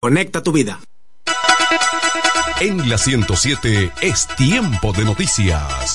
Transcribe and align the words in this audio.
Conecta 0.00 0.44
tu 0.44 0.52
vida. 0.52 0.78
En 2.60 2.88
la 2.88 2.98
107 2.98 3.90
es 4.00 4.28
tiempo 4.36 4.92
de 4.92 5.04
noticias. 5.04 5.94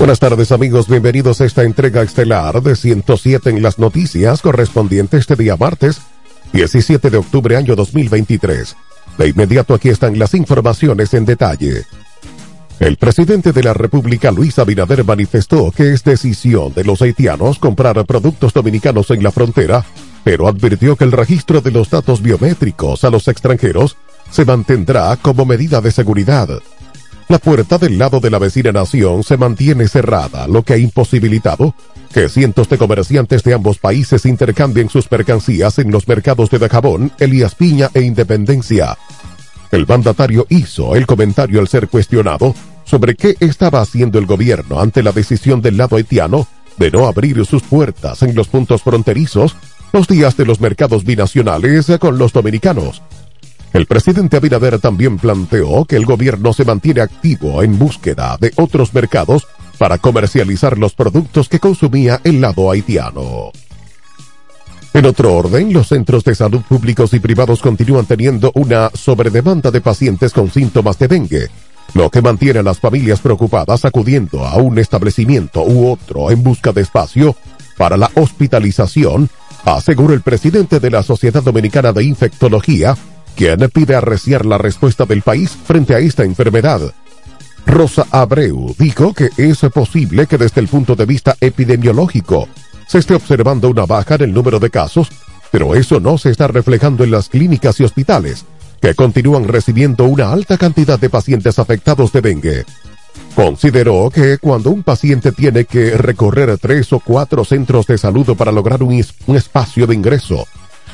Buenas 0.00 0.18
tardes 0.18 0.50
amigos, 0.50 0.88
bienvenidos 0.88 1.42
a 1.42 1.44
esta 1.44 1.62
entrega 1.62 2.00
estelar 2.00 2.62
de 2.62 2.74
107 2.74 3.50
en 3.50 3.62
las 3.62 3.78
noticias 3.78 4.40
correspondiente 4.40 5.18
este 5.18 5.36
día 5.36 5.58
martes 5.58 6.00
17 6.54 7.10
de 7.10 7.18
octubre 7.18 7.54
año 7.54 7.76
2023. 7.76 8.76
De 9.18 9.28
inmediato 9.28 9.74
aquí 9.74 9.90
están 9.90 10.18
las 10.18 10.32
informaciones 10.32 11.12
en 11.12 11.26
detalle. 11.26 11.84
El 12.78 12.96
presidente 12.96 13.52
de 13.52 13.62
la 13.62 13.74
República, 13.74 14.30
Luis 14.30 14.58
Abinader, 14.58 15.04
manifestó 15.04 15.70
que 15.70 15.92
es 15.92 16.02
decisión 16.02 16.72
de 16.72 16.84
los 16.84 17.02
haitianos 17.02 17.58
comprar 17.58 18.02
productos 18.06 18.54
dominicanos 18.54 19.10
en 19.10 19.22
la 19.22 19.30
frontera, 19.30 19.84
pero 20.24 20.48
advirtió 20.48 20.96
que 20.96 21.04
el 21.04 21.12
registro 21.12 21.60
de 21.60 21.72
los 21.72 21.90
datos 21.90 22.22
biométricos 22.22 23.04
a 23.04 23.10
los 23.10 23.28
extranjeros 23.28 23.98
se 24.30 24.46
mantendrá 24.46 25.14
como 25.20 25.44
medida 25.44 25.82
de 25.82 25.92
seguridad. 25.92 26.48
La 27.30 27.38
puerta 27.38 27.78
del 27.78 27.96
lado 27.96 28.18
de 28.18 28.28
la 28.28 28.40
vecina 28.40 28.72
nación 28.72 29.22
se 29.22 29.36
mantiene 29.36 29.86
cerrada, 29.86 30.48
lo 30.48 30.64
que 30.64 30.72
ha 30.72 30.78
imposibilitado 30.78 31.76
que 32.12 32.28
cientos 32.28 32.68
de 32.68 32.76
comerciantes 32.76 33.44
de 33.44 33.54
ambos 33.54 33.78
países 33.78 34.26
intercambien 34.26 34.88
sus 34.88 35.08
mercancías 35.12 35.78
en 35.78 35.92
los 35.92 36.08
mercados 36.08 36.50
de 36.50 36.58
Dajabón, 36.58 37.12
Elías 37.20 37.54
Piña 37.54 37.88
e 37.94 38.00
Independencia. 38.00 38.98
El 39.70 39.86
mandatario 39.86 40.44
hizo 40.48 40.96
el 40.96 41.06
comentario 41.06 41.60
al 41.60 41.68
ser 41.68 41.86
cuestionado 41.86 42.52
sobre 42.82 43.14
qué 43.14 43.36
estaba 43.38 43.80
haciendo 43.80 44.18
el 44.18 44.26
gobierno 44.26 44.80
ante 44.80 45.04
la 45.04 45.12
decisión 45.12 45.62
del 45.62 45.76
lado 45.76 45.94
haitiano 45.94 46.48
de 46.78 46.90
no 46.90 47.06
abrir 47.06 47.46
sus 47.46 47.62
puertas 47.62 48.24
en 48.24 48.34
los 48.34 48.48
puntos 48.48 48.82
fronterizos 48.82 49.54
los 49.92 50.08
días 50.08 50.36
de 50.36 50.46
los 50.46 50.60
mercados 50.60 51.04
binacionales 51.04 51.86
con 52.00 52.18
los 52.18 52.32
dominicanos 52.32 53.02
el 53.72 53.86
presidente 53.86 54.36
Abinader 54.36 54.80
también 54.80 55.18
planteó 55.18 55.84
que 55.84 55.96
el 55.96 56.04
gobierno 56.04 56.52
se 56.52 56.64
mantiene 56.64 57.02
activo 57.02 57.62
en 57.62 57.78
búsqueda 57.78 58.36
de 58.40 58.52
otros 58.56 58.92
mercados 58.92 59.46
para 59.78 59.98
comercializar 59.98 60.76
los 60.76 60.94
productos 60.94 61.48
que 61.48 61.60
consumía 61.60 62.20
el 62.24 62.40
lado 62.40 62.70
haitiano. 62.70 63.52
En 64.92 65.06
otro 65.06 65.34
orden, 65.34 65.72
los 65.72 65.86
centros 65.86 66.24
de 66.24 66.34
salud 66.34 66.62
públicos 66.68 67.14
y 67.14 67.20
privados 67.20 67.60
continúan 67.62 68.06
teniendo 68.06 68.50
una 68.56 68.90
sobredemanda 68.92 69.70
de 69.70 69.80
pacientes 69.80 70.32
con 70.32 70.50
síntomas 70.50 70.98
de 70.98 71.06
dengue, 71.06 71.48
lo 71.94 72.10
que 72.10 72.20
mantiene 72.20 72.58
a 72.58 72.64
las 72.64 72.80
familias 72.80 73.20
preocupadas 73.20 73.84
acudiendo 73.84 74.44
a 74.44 74.56
un 74.56 74.78
establecimiento 74.78 75.62
u 75.62 75.90
otro 75.90 76.32
en 76.32 76.42
busca 76.42 76.72
de 76.72 76.82
espacio 76.82 77.36
para 77.76 77.96
la 77.96 78.10
hospitalización, 78.14 79.30
aseguró 79.64 80.12
el 80.12 80.22
presidente 80.22 80.80
de 80.80 80.90
la 80.90 81.04
Sociedad 81.04 81.42
Dominicana 81.42 81.92
de 81.92 82.04
Infectología, 82.04 82.96
quien 83.36 83.58
pide 83.72 83.94
arreciar 83.94 84.46
la 84.46 84.58
respuesta 84.58 85.04
del 85.04 85.22
país 85.22 85.50
frente 85.50 85.94
a 85.94 85.98
esta 85.98 86.24
enfermedad. 86.24 86.92
Rosa 87.66 88.06
Abreu 88.10 88.74
dijo 88.78 89.14
que 89.14 89.30
es 89.36 89.58
posible 89.72 90.26
que 90.26 90.38
desde 90.38 90.60
el 90.60 90.68
punto 90.68 90.96
de 90.96 91.06
vista 91.06 91.36
epidemiológico 91.40 92.48
se 92.86 92.98
esté 92.98 93.14
observando 93.14 93.68
una 93.68 93.86
baja 93.86 94.16
en 94.16 94.22
el 94.22 94.34
número 94.34 94.58
de 94.58 94.70
casos, 94.70 95.08
pero 95.52 95.74
eso 95.74 96.00
no 96.00 96.18
se 96.18 96.30
está 96.30 96.48
reflejando 96.48 97.04
en 97.04 97.12
las 97.12 97.28
clínicas 97.28 97.78
y 97.78 97.84
hospitales, 97.84 98.44
que 98.80 98.94
continúan 98.94 99.46
recibiendo 99.46 100.04
una 100.04 100.32
alta 100.32 100.58
cantidad 100.58 100.98
de 100.98 101.10
pacientes 101.10 101.58
afectados 101.58 102.12
de 102.12 102.20
dengue. 102.20 102.64
Consideró 103.34 104.10
que 104.10 104.38
cuando 104.38 104.70
un 104.70 104.82
paciente 104.82 105.32
tiene 105.32 105.64
que 105.64 105.96
recorrer 105.96 106.58
tres 106.58 106.92
o 106.92 107.00
cuatro 107.00 107.44
centros 107.44 107.86
de 107.86 107.98
salud 107.98 108.36
para 108.36 108.52
lograr 108.52 108.82
un, 108.82 109.04
un 109.26 109.36
espacio 109.36 109.86
de 109.86 109.94
ingreso, 109.94 110.46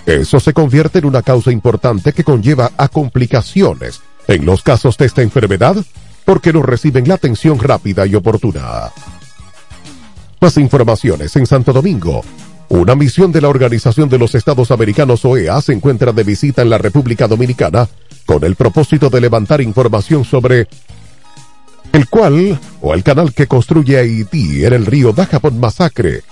eso 0.07 0.39
se 0.39 0.53
convierte 0.53 1.01
en 1.01 1.05
una 1.05 1.23
causa 1.23 1.51
importante 1.51 2.13
que 2.13 2.23
conlleva 2.23 2.71
a 2.77 2.87
complicaciones 2.89 4.01
en 4.29 4.47
los 4.47 4.63
casos 4.63 4.97
de 4.97 5.07
esta 5.07 5.23
enfermedad 5.23 5.77
porque 6.25 6.53
no 6.53 6.63
reciben 6.63 7.09
la 7.09 7.15
atención 7.15 7.59
rápida 7.59 8.07
y 8.07 8.15
oportuna. 8.15 8.93
Más 10.41 10.57
informaciones 10.59 11.35
en 11.35 11.47
Santo 11.47 11.73
Domingo. 11.73 12.23
Una 12.69 12.95
misión 12.95 13.33
de 13.33 13.41
la 13.41 13.49
Organización 13.49 14.09
de 14.09 14.19
los 14.19 14.35
Estados 14.35 14.71
Americanos 14.71 15.25
OEA 15.25 15.61
se 15.61 15.73
encuentra 15.73 16.13
de 16.13 16.25
visita 16.25 16.63
en 16.63 16.71
la 16.71 16.79
República 16.79 17.27
Dominicana 17.27 17.89
con 18.27 18.45
el 18.45 18.55
propósito 18.55 19.11
de 19.11 19.21
levantar 19.21 19.61
información 19.61 20.25
sobre 20.25 20.69
el 21.93 22.09
cual 22.09 22.61
o 22.81 22.95
el 22.95 23.03
canal 23.03 23.33
que 23.33 23.47
construye 23.47 23.99
Haití 23.99 24.65
en 24.65 24.73
el 24.73 24.87
río 24.87 25.13
Dajabón 25.13 25.59
Masacre. 25.59 26.23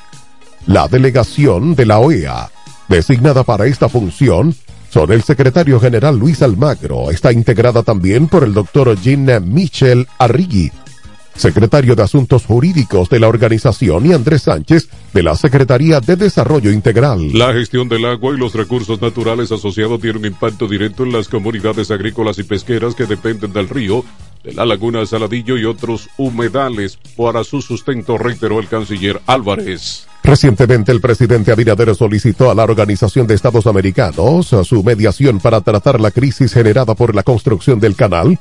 La 0.67 0.89
delegación 0.89 1.75
de 1.75 1.87
la 1.87 1.99
OEA 1.99 2.51
Designada 2.89 3.45
para 3.45 3.67
esta 3.67 3.89
función, 3.89 4.55
son 4.91 5.11
el 5.11 5.23
secretario 5.23 5.81
general 5.81 6.19
Luis 6.19 6.43
Almagro. 6.43 7.11
Está 7.11 7.33
integrada 7.33 7.83
también 7.83 8.29
por 8.29 8.45
el 8.45 8.55
doctor 8.55 8.97
Jean 9.01 9.53
Michel 9.53 10.07
Arrigui, 10.19 10.71
secretario 11.35 11.97
de 11.97 12.03
Asuntos 12.03 12.45
Jurídicos 12.45 13.09
de 13.09 13.21
la 13.21 13.29
organización, 13.29 14.07
y 14.07 14.13
Andrés 14.13 14.43
Sánchez, 14.43 14.89
de 15.13 15.23
la 15.23 15.35
Secretaría 15.35 16.01
de 16.01 16.17
Desarrollo 16.17 16.71
Integral. 16.71 17.33
La 17.33 17.53
gestión 17.53 17.89
del 17.89 18.05
agua 18.05 18.35
y 18.35 18.39
los 18.39 18.55
recursos 18.55 19.01
naturales 19.01 19.51
asociados 19.51 20.01
tiene 20.01 20.19
un 20.19 20.27
impacto 20.27 20.69
directo 20.69 21.03
en 21.03 21.13
las 21.13 21.29
comunidades 21.29 21.91
agrícolas 21.91 22.39
y 22.39 22.45
pesqueras 22.45 22.95
que 22.95 23.07
dependen 23.07 23.53
del 23.53 23.69
río, 23.69 24.05
de 24.45 24.53
la 24.53 24.67
laguna 24.67 25.05
Saladillo 25.07 25.57
y 25.57 25.65
otros 25.65 26.09
humedales 26.19 26.99
para 27.17 27.43
su 27.43 27.63
sustento, 27.63 28.19
reiteró 28.19 28.61
el 28.61 28.69
canciller 28.69 29.21
Álvarez. 29.27 30.07
Recientemente 30.23 30.93
el 30.93 31.01
presidente 31.01 31.51
Abinader 31.51 31.95
solicitó 31.95 32.51
a 32.51 32.55
la 32.55 32.65
Organización 32.65 33.27
de 33.27 33.35
Estados 33.35 33.67
Americanos 33.67 34.55
su 34.65 34.83
mediación 34.83 35.41
para 35.41 35.61
tratar 35.63 36.01
la 36.01 36.11
crisis 36.11 36.53
generada 36.53 36.95
por 36.95 37.15
la 37.15 37.23
construcción 37.23 37.81
del 37.81 37.97
canal 37.97 38.39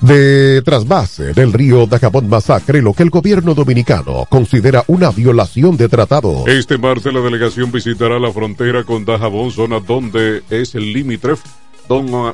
de 0.00 0.62
trasvase 0.64 1.34
del 1.34 1.52
río 1.52 1.86
Dajabón 1.86 2.28
Masacre, 2.28 2.80
lo 2.80 2.94
que 2.94 3.02
el 3.02 3.10
gobierno 3.10 3.54
dominicano 3.54 4.24
considera 4.28 4.82
una 4.86 5.10
violación 5.10 5.76
de 5.76 5.88
tratado. 5.88 6.46
Este 6.46 6.78
martes 6.78 7.12
la 7.12 7.20
delegación 7.20 7.70
visitará 7.70 8.18
la 8.18 8.32
frontera 8.32 8.84
con 8.84 9.04
Dajabón, 9.04 9.50
zona 9.50 9.78
donde 9.78 10.42
es 10.48 10.74
el 10.74 10.92
límite 10.92 11.34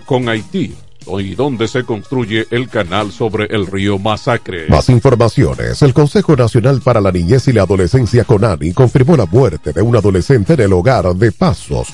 con 0.07 0.29
Haití 0.29 0.75
y 1.21 1.35
donde 1.35 1.69
se 1.69 1.85
construye 1.85 2.47
el 2.51 2.69
canal 2.69 3.13
sobre 3.13 3.47
el 3.47 3.67
río 3.67 3.99
Masacre. 3.99 4.69
Más 4.69 4.89
informaciones. 4.89 5.83
El 5.83 5.95
Consejo 5.95 6.37
Nacional 6.37 6.81
para 6.83 7.01
la 7.01 7.13
Niñez 7.13 7.49
y 7.49 7.53
la 7.53 7.63
Adolescencia 7.63 8.25
CONANI 8.25 8.73
confirmó 8.73 9.17
la 9.17 9.27
muerte 9.27 9.73
de 9.73 9.83
un 9.83 9.97
adolescente 9.97 10.55
en 10.55 10.61
el 10.61 10.73
hogar 10.73 11.15
de 11.15 11.33
Pasos. 11.33 11.89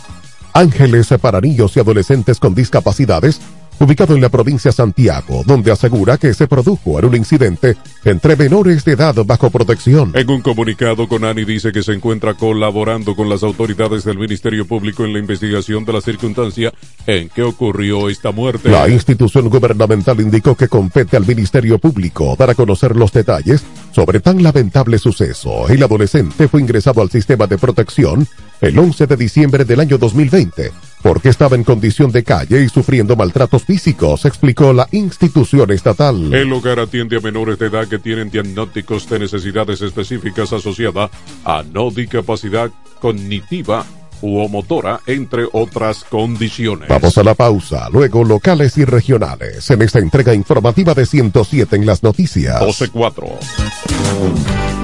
Ángeles 0.54 1.08
para 1.20 1.40
niños 1.40 1.76
y 1.76 1.80
adolescentes 1.80 2.38
con 2.38 2.54
discapacidades 2.54 3.40
ubicado 3.82 4.14
en 4.14 4.20
la 4.20 4.28
provincia 4.28 4.70
de 4.70 4.76
Santiago, 4.76 5.42
donde 5.46 5.72
asegura 5.72 6.16
que 6.16 6.34
se 6.34 6.46
produjo 6.46 6.98
en 6.98 7.04
un 7.04 7.16
incidente 7.16 7.76
entre 8.04 8.36
menores 8.36 8.84
de 8.84 8.92
edad 8.92 9.14
bajo 9.24 9.50
protección. 9.50 10.12
En 10.14 10.30
un 10.30 10.40
comunicado, 10.40 11.08
Conani 11.08 11.44
dice 11.44 11.72
que 11.72 11.82
se 11.82 11.92
encuentra 11.92 12.34
colaborando 12.34 13.14
con 13.14 13.28
las 13.28 13.42
autoridades 13.42 14.04
del 14.04 14.18
Ministerio 14.18 14.66
Público 14.66 15.04
en 15.04 15.12
la 15.12 15.18
investigación 15.18 15.84
de 15.84 15.92
la 15.92 16.00
circunstancia 16.00 16.72
en 17.06 17.28
que 17.28 17.42
ocurrió 17.42 18.08
esta 18.08 18.32
muerte. 18.32 18.68
La 18.68 18.88
institución 18.88 19.48
gubernamental 19.48 20.20
indicó 20.20 20.54
que 20.54 20.68
compete 20.68 21.16
al 21.16 21.26
Ministerio 21.26 21.78
Público 21.78 22.34
dar 22.38 22.50
a 22.50 22.54
conocer 22.54 22.96
los 22.96 23.12
detalles 23.12 23.64
sobre 23.92 24.20
tan 24.20 24.42
lamentable 24.42 24.98
suceso. 24.98 25.68
El 25.68 25.82
adolescente 25.82 26.48
fue 26.48 26.60
ingresado 26.60 27.00
al 27.02 27.10
sistema 27.10 27.46
de 27.46 27.58
protección 27.58 28.26
el 28.60 28.78
11 28.78 29.06
de 29.06 29.16
diciembre 29.16 29.64
del 29.64 29.80
año 29.80 29.98
2020 29.98 30.72
porque 31.02 31.28
estaba 31.28 31.56
en 31.56 31.64
condición 31.64 32.12
de 32.12 32.22
calle 32.22 32.62
y 32.62 32.68
sufriendo 32.68 33.16
maltratos 33.16 33.64
físicos, 33.64 34.24
explicó 34.24 34.72
la 34.72 34.88
institución 34.92 35.70
estatal. 35.72 36.32
El 36.32 36.52
hogar 36.52 36.78
atiende 36.78 37.16
a 37.16 37.20
menores 37.20 37.58
de 37.58 37.66
edad 37.66 37.88
que 37.88 37.98
tienen 37.98 38.30
diagnósticos 38.30 39.08
de 39.10 39.18
necesidades 39.18 39.82
específicas 39.82 40.52
asociadas 40.52 41.10
a 41.44 41.64
no 41.64 41.90
discapacidad 41.90 42.70
cognitiva 43.00 43.84
u 44.22 44.48
motora, 44.48 45.00
entre 45.06 45.44
otras 45.52 46.04
condiciones. 46.04 46.88
Vamos 46.88 47.18
a 47.18 47.22
la 47.22 47.34
pausa, 47.34 47.88
luego 47.90 48.24
locales 48.24 48.78
y 48.78 48.84
regionales 48.84 49.68
en 49.70 49.82
esta 49.82 49.98
entrega 49.98 50.34
informativa 50.34 50.94
de 50.94 51.06
107 51.06 51.76
en 51.76 51.86
las 51.86 52.02
noticias. 52.02 52.60
12-4. 52.60 53.28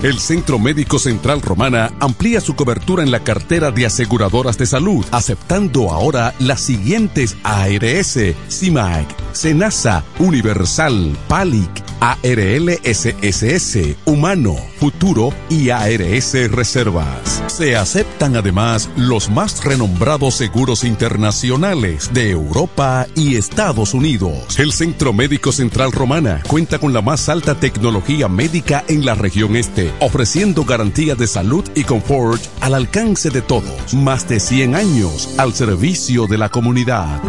El 0.03 0.21
Centro 0.21 0.61
Médico 0.61 1.01
Central 1.01 1.43
Romana 1.43 1.91
amplía 1.99 2.41
su 2.41 2.55
cobertura 2.55 3.03
en 3.03 3.11
la 3.11 3.25
cartera 3.25 3.73
de 3.73 3.87
aseguradoras 3.87 4.57
de 4.57 4.67
salud, 4.67 5.05
aceptando 5.11 5.91
ahora 5.91 6.35
las 6.39 6.61
siguientes 6.61 7.37
ARS, 7.43 8.17
CIMAC, 8.49 9.07
SENASA, 9.33 10.05
Universal, 10.21 11.17
PALIC, 11.27 11.83
ARL 12.01 12.79
SSS, 12.85 13.97
Humano, 14.05 14.55
Futuro 14.79 15.33
y 15.51 15.71
ARS 15.71 16.35
Reservas. 16.49 17.43
Se 17.49 17.75
aceptan 17.75 18.37
además 18.37 18.89
los 18.97 19.28
más 19.31 19.65
renombrados 19.65 20.35
seguros 20.35 20.85
internacionales 20.85 22.11
de 22.13 22.31
Europa 22.31 23.07
y 23.15 23.37
Estados 23.37 23.95
Unidos. 23.95 24.59
El 24.59 24.73
Centro 24.73 25.13
Médico 25.13 25.53
Central 25.53 25.93
Romana 25.93 26.43
cuenta 26.47 26.79
con 26.79 26.93
la 26.93 27.03
más 27.03 27.29
alta 27.29 27.55
tecnología 27.55 28.29
médica 28.29 28.85
en 28.89 29.05
la 29.05 29.15
región 29.15 29.57
este, 29.57 29.93
ofreciendo 30.01 30.65
garantía 30.65 31.15
de 31.15 31.27
salud 31.27 31.65
y 31.75 31.85
confort 31.85 32.43
al 32.61 32.75
alcance 32.75 33.31
de 33.31 33.43
todos. 33.43 33.95
Más 33.95 34.29
de 34.29 34.41
100 34.41 34.75
años 34.75 35.31
al 35.39 35.55
servicio 35.55 36.27
de 36.27 36.39
la 36.39 36.49
comunidad. 36.49 37.21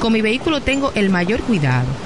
Con 0.00 0.12
mi 0.12 0.20
vehículo 0.20 0.60
tengo 0.60 0.92
el 0.94 1.10
mayor 1.10 1.40
cuidado. 1.40 2.05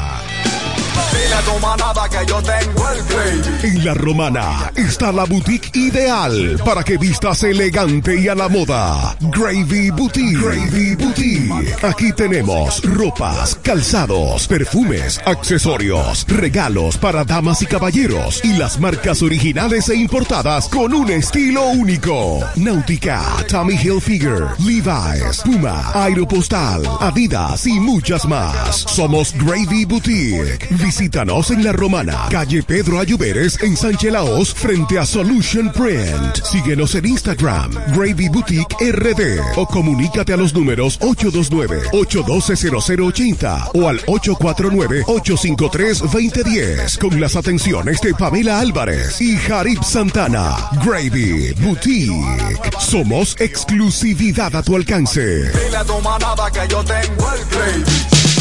Dile 1.11 1.33
a 1.33 1.41
tu 1.41 1.59
manada 1.59 2.07
que 2.09 2.25
yo 2.25 2.41
tengo 2.41 2.89
el 2.89 3.03
play. 3.05 3.41
En 3.63 3.85
La 3.85 3.93
Romana 3.93 4.71
está 4.75 5.11
la 5.11 5.25
boutique 5.25 5.69
ideal 5.73 6.59
para 6.63 6.83
que 6.83 6.97
vistas 6.97 7.43
elegante 7.43 8.19
y 8.19 8.27
a 8.27 8.35
la 8.35 8.47
moda. 8.47 9.15
Gravy 9.19 9.89
Boutique. 9.91 10.39
Gravy 10.39 10.95
Boutique. 10.95 11.75
Aquí 11.81 12.11
tenemos 12.13 12.81
ropas, 12.83 13.58
calzados, 13.69 14.47
perfumes, 14.47 15.21
accesorios, 15.25 16.25
regalos 16.27 16.97
para 16.97 17.23
damas 17.23 17.61
y 17.61 17.67
caballeros 17.67 18.43
y 18.43 18.53
las 18.53 18.79
marcas 18.79 19.21
originales 19.21 19.89
e 19.89 19.95
importadas 19.95 20.67
con 20.67 20.91
un 20.91 21.11
estilo 21.11 21.67
único. 21.67 22.39
Náutica, 22.55 23.21
Tommy 23.47 23.75
Hilfiger, 23.75 24.47
Levi's, 24.57 25.43
Puma, 25.45 25.91
Aeropostal, 25.93 26.81
Adidas 26.99 27.67
y 27.67 27.79
muchas 27.79 28.25
más. 28.25 28.75
Somos 28.75 29.35
Gravy 29.35 29.85
Boutique. 29.85 30.67
Visítanos 30.71 31.51
en 31.51 31.63
La 31.63 31.71
Romana, 31.71 32.25
calle 32.31 32.63
Pedro 32.63 32.99
Ayuberes 32.99 33.61
en 33.61 33.77
Sánchez 33.77 34.11
Laos, 34.11 34.51
frente 34.51 34.97
a 34.97 35.05
Solution 35.05 35.71
Print. 35.71 36.43
Síguenos 36.43 36.95
en 36.95 37.05
Instagram, 37.05 37.71
Gravy 37.95 38.29
Boutique 38.29 38.75
RD 38.79 39.57
o 39.57 39.67
comunícate 39.67 40.33
a 40.33 40.37
los 40.37 40.55
números 40.55 40.97
829-812-0080 43.59 43.71
o 43.73 43.87
al 43.87 43.99
849-853-2010 44.05 46.97
con 46.97 47.19
las 47.19 47.35
atenciones 47.35 47.99
de 48.01 48.13
Pamela 48.13 48.59
Álvarez 48.59 49.19
y 49.21 49.35
Jarib 49.37 49.83
Santana. 49.83 50.55
Gravy 50.85 51.53
Boutique. 51.53 52.69
Somos 52.79 53.35
exclusividad 53.39 54.55
a 54.55 54.63
tu 54.63 54.75
alcance. 54.75 55.51
Dile 55.51 55.77
a 55.77 55.85
tu 55.85 55.99
manada 56.01 56.51
que 56.51 56.67
yo 56.67 56.83
tengo 56.83 57.33
el 57.33 57.41
play. 57.47 57.83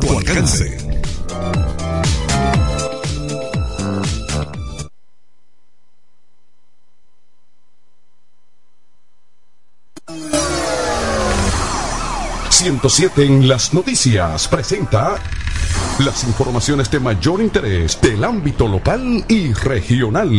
tu 0.00 0.18
alcance. 0.18 0.78
...107 12.50 13.24
en 13.24 13.48
las 13.48 13.72
noticias 13.74 14.48
presenta 14.48 15.16
las 16.00 16.24
informaciones 16.24 16.90
de 16.90 16.98
mayor 16.98 17.40
interés 17.40 18.00
del 18.00 18.24
ámbito 18.24 18.66
local 18.66 19.24
y 19.28 19.52
regional. 19.52 20.30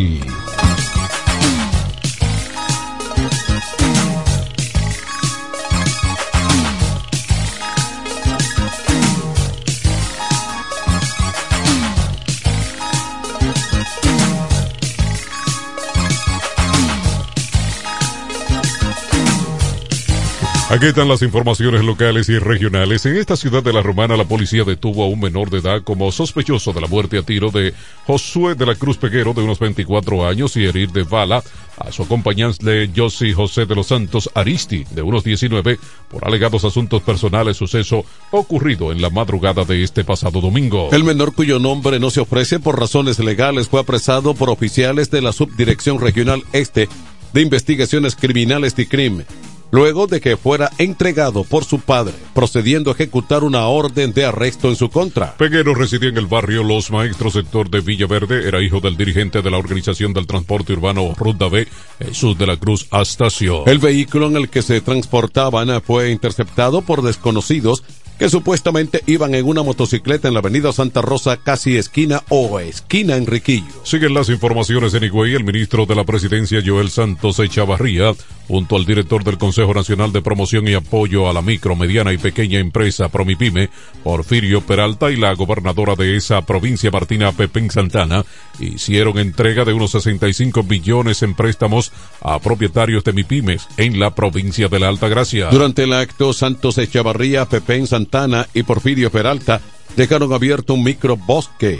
Aquí 20.78 20.86
están 20.86 21.08
las 21.08 21.24
informaciones 21.24 21.84
locales 21.84 22.30
y 22.30 22.38
regionales. 22.38 23.04
En 23.08 23.18
esta 23.18 23.36
ciudad 23.36 23.64
de 23.64 23.74
La 23.74 23.82
Romana, 23.82 24.16
la 24.16 24.26
policía 24.26 24.64
detuvo 24.64 25.04
a 25.04 25.08
un 25.08 25.20
menor 25.20 25.50
de 25.50 25.58
edad 25.58 25.82
como 25.82 26.12
sospechoso 26.12 26.72
de 26.72 26.82
la 26.82 26.86
muerte 26.86 27.18
a 27.18 27.24
tiro 27.24 27.50
de 27.50 27.74
Josué 28.06 28.54
de 28.54 28.68
la 28.68 28.76
Cruz 28.76 28.98
Peguero, 28.98 29.34
de 29.34 29.42
unos 29.42 29.58
24 29.58 30.28
años, 30.28 30.56
y 30.56 30.66
herir 30.66 30.92
de 30.92 31.02
bala 31.02 31.44
a 31.80 31.92
su 31.92 32.04
acompañante 32.04 32.92
Josi 32.96 33.34
José 33.34 33.66
de 33.66 33.74
los 33.74 33.88
Santos 33.88 34.30
Aristi, 34.36 34.84
de 34.92 35.02
unos 35.02 35.24
19, 35.24 35.80
por 36.12 36.28
alegados 36.28 36.64
asuntos 36.64 37.02
personales, 37.02 37.58
suceso 37.58 38.06
ocurrido 38.30 38.92
en 38.92 39.02
la 39.02 39.10
madrugada 39.10 39.64
de 39.64 39.82
este 39.82 40.04
pasado 40.04 40.42
domingo. 40.42 40.90
El 40.92 41.04
menor 41.04 41.34
cuyo 41.34 41.58
nombre 41.58 42.00
no 42.00 42.12
se 42.12 42.20
ofrece 42.20 42.60
por 42.60 42.80
razones 42.80 43.18
legales 43.18 43.68
fue 43.68 43.80
apresado 43.80 44.36
por 44.36 44.52
oficiales 44.52 45.10
de 45.10 45.24
la 45.24 45.34
Subdirección 45.34 46.00
Regional 46.00 46.44
Este 46.54 46.88
de 47.34 47.42
Investigaciones 47.42 48.16
Criminales 48.16 48.76
de 48.76 48.88
CRIM 48.88 49.24
luego 49.72 50.08
de 50.08 50.22
que 50.22 50.38
fuera 50.38 50.72
entregado 50.78 51.44
por 51.44 51.66
su 51.66 51.80
padre, 51.80 52.14
procediendo 52.34 52.92
a 52.92 52.94
ejecutar 52.94 53.44
una 53.44 53.68
orden 53.68 54.14
de 54.14 54.26
arresto 54.26 54.70
en 54.70 54.76
su 54.76 54.90
contra. 54.90 55.36
Peguero 55.38 55.76
residía 55.76 56.10
en 56.10 56.18
el 56.18 56.28
barrio 56.28 56.64
Los 56.64 56.92
Maestros, 56.92 57.34
sector 57.34 57.70
de 57.70 57.82
Villaverde. 57.82 58.48
Era 58.48 58.62
hijo 58.62 58.80
del 58.80 58.98
dirigente 58.98 59.42
de 59.42 59.52
la 59.52 59.58
Organización 59.58 60.14
del 60.14 60.28
Transporte 60.28 60.74
Urbano 60.74 61.14
Ruta 61.18 61.48
B, 61.48 61.68
Jesús 62.00 62.38
de 62.38 62.48
la 62.48 62.58
Cruz 62.58 62.88
Astacio. 62.92 63.66
El 63.66 63.80
vehículo 63.80 64.28
en 64.28 64.38
el 64.38 64.50
que 64.50 64.62
se 64.62 64.82
transportaban 64.82 65.82
fue 65.82 66.12
interceptado 66.12 66.82
por 66.82 67.02
desconocidos 67.02 67.84
que 68.18 68.30
supuestamente 68.30 69.02
iban 69.06 69.36
en 69.36 69.46
una 69.46 69.64
motocicleta 69.64 70.28
en 70.28 70.34
la 70.34 70.40
avenida 70.40 70.72
Santa 70.72 71.02
Rosa, 71.02 71.38
casi 71.38 71.78
esquina 71.78 72.24
o 72.30 72.60
esquina 72.60 73.16
Enriquillo. 73.16 73.66
Siguen 73.84 74.14
las 74.14 74.30
informaciones 74.30 74.94
en 74.94 75.04
Higüey. 75.04 75.36
El 75.36 75.44
ministro 75.44 75.86
de 75.86 75.96
la 75.96 76.04
Presidencia, 76.04 76.62
Joel 76.66 76.90
Santos 76.90 77.40
Echavarría, 77.40 78.14
junto 78.48 78.76
al 78.76 78.86
director 78.86 79.24
del 79.24 79.38
Consejo 79.38 79.74
Nacional 79.74 80.12
de 80.12 80.22
Promoción 80.22 80.68
y 80.68 80.74
Apoyo 80.74 81.30
a 81.30 81.34
la 81.34 81.42
Micro, 81.42 81.76
Mediana 81.76 82.14
y 82.14 82.18
Pequeña 82.18 82.60
Empresa, 82.60 83.10
Promipime, 83.10 83.70
Porfirio 84.04 84.62
Peralta, 84.62 85.12
y 85.12 85.18
la 85.18 85.34
gobernadora 85.34 85.96
de 85.96 86.16
esa 86.16 86.42
provincia, 86.42 86.92
Martina 86.92 87.32
Pepín 87.32 87.70
Santana, 87.70 88.26
hicieron 88.60 89.18
entrega 89.20 89.66
de 89.66 89.74
unos 89.74 89.92
65 89.92 90.64
billones 90.64 91.22
en 91.24 91.36
préstamos 91.36 91.92
a 92.22 92.40
propietarios 92.40 93.04
de 93.04 93.14
MIPIMES 93.14 93.68
en 93.78 94.00
la 94.00 94.16
provincia 94.16 94.68
de 94.68 94.80
la 94.80 94.90
Alta 94.90 95.08
Gracia. 95.08 95.50
Durante 95.50 95.84
el 95.84 95.94
acto, 95.94 96.34
Santos 96.34 96.78
Echavarría, 96.78 97.46
Pepín 97.46 97.86
Santana, 97.86 98.07
y 98.54 98.64
Porfirio 98.64 99.12
Peralta 99.12 99.62
dejaron 99.96 100.34
abierto 100.34 100.74
un 100.74 100.84
microbosque 100.84 101.80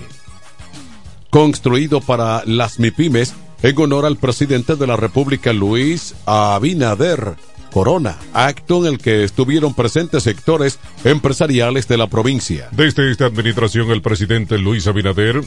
construido 1.30 2.02
para 2.02 2.44
las 2.46 2.80
MIPIMES 2.80 3.34
en 3.64 3.80
honor 3.80 4.06
al 4.06 4.18
presidente 4.18 4.76
de 4.76 4.88
la 4.88 4.96
República 4.96 5.54
Luis 5.54 6.16
Abinader 6.26 7.36
Corona, 7.72 8.18
acto 8.34 8.86
en 8.86 8.94
el 8.94 8.98
que 8.98 9.24
estuvieron 9.24 9.74
presentes 9.74 10.24
sectores 10.24 10.80
empresariales 11.04 11.88
de 11.88 11.98
la 11.98 12.08
provincia. 12.08 12.70
Desde 12.72 13.12
esta 13.12 13.26
administración, 13.26 13.92
el 13.92 14.02
presidente 14.02 14.58
Luis 14.58 14.88
Abinader 14.88 15.42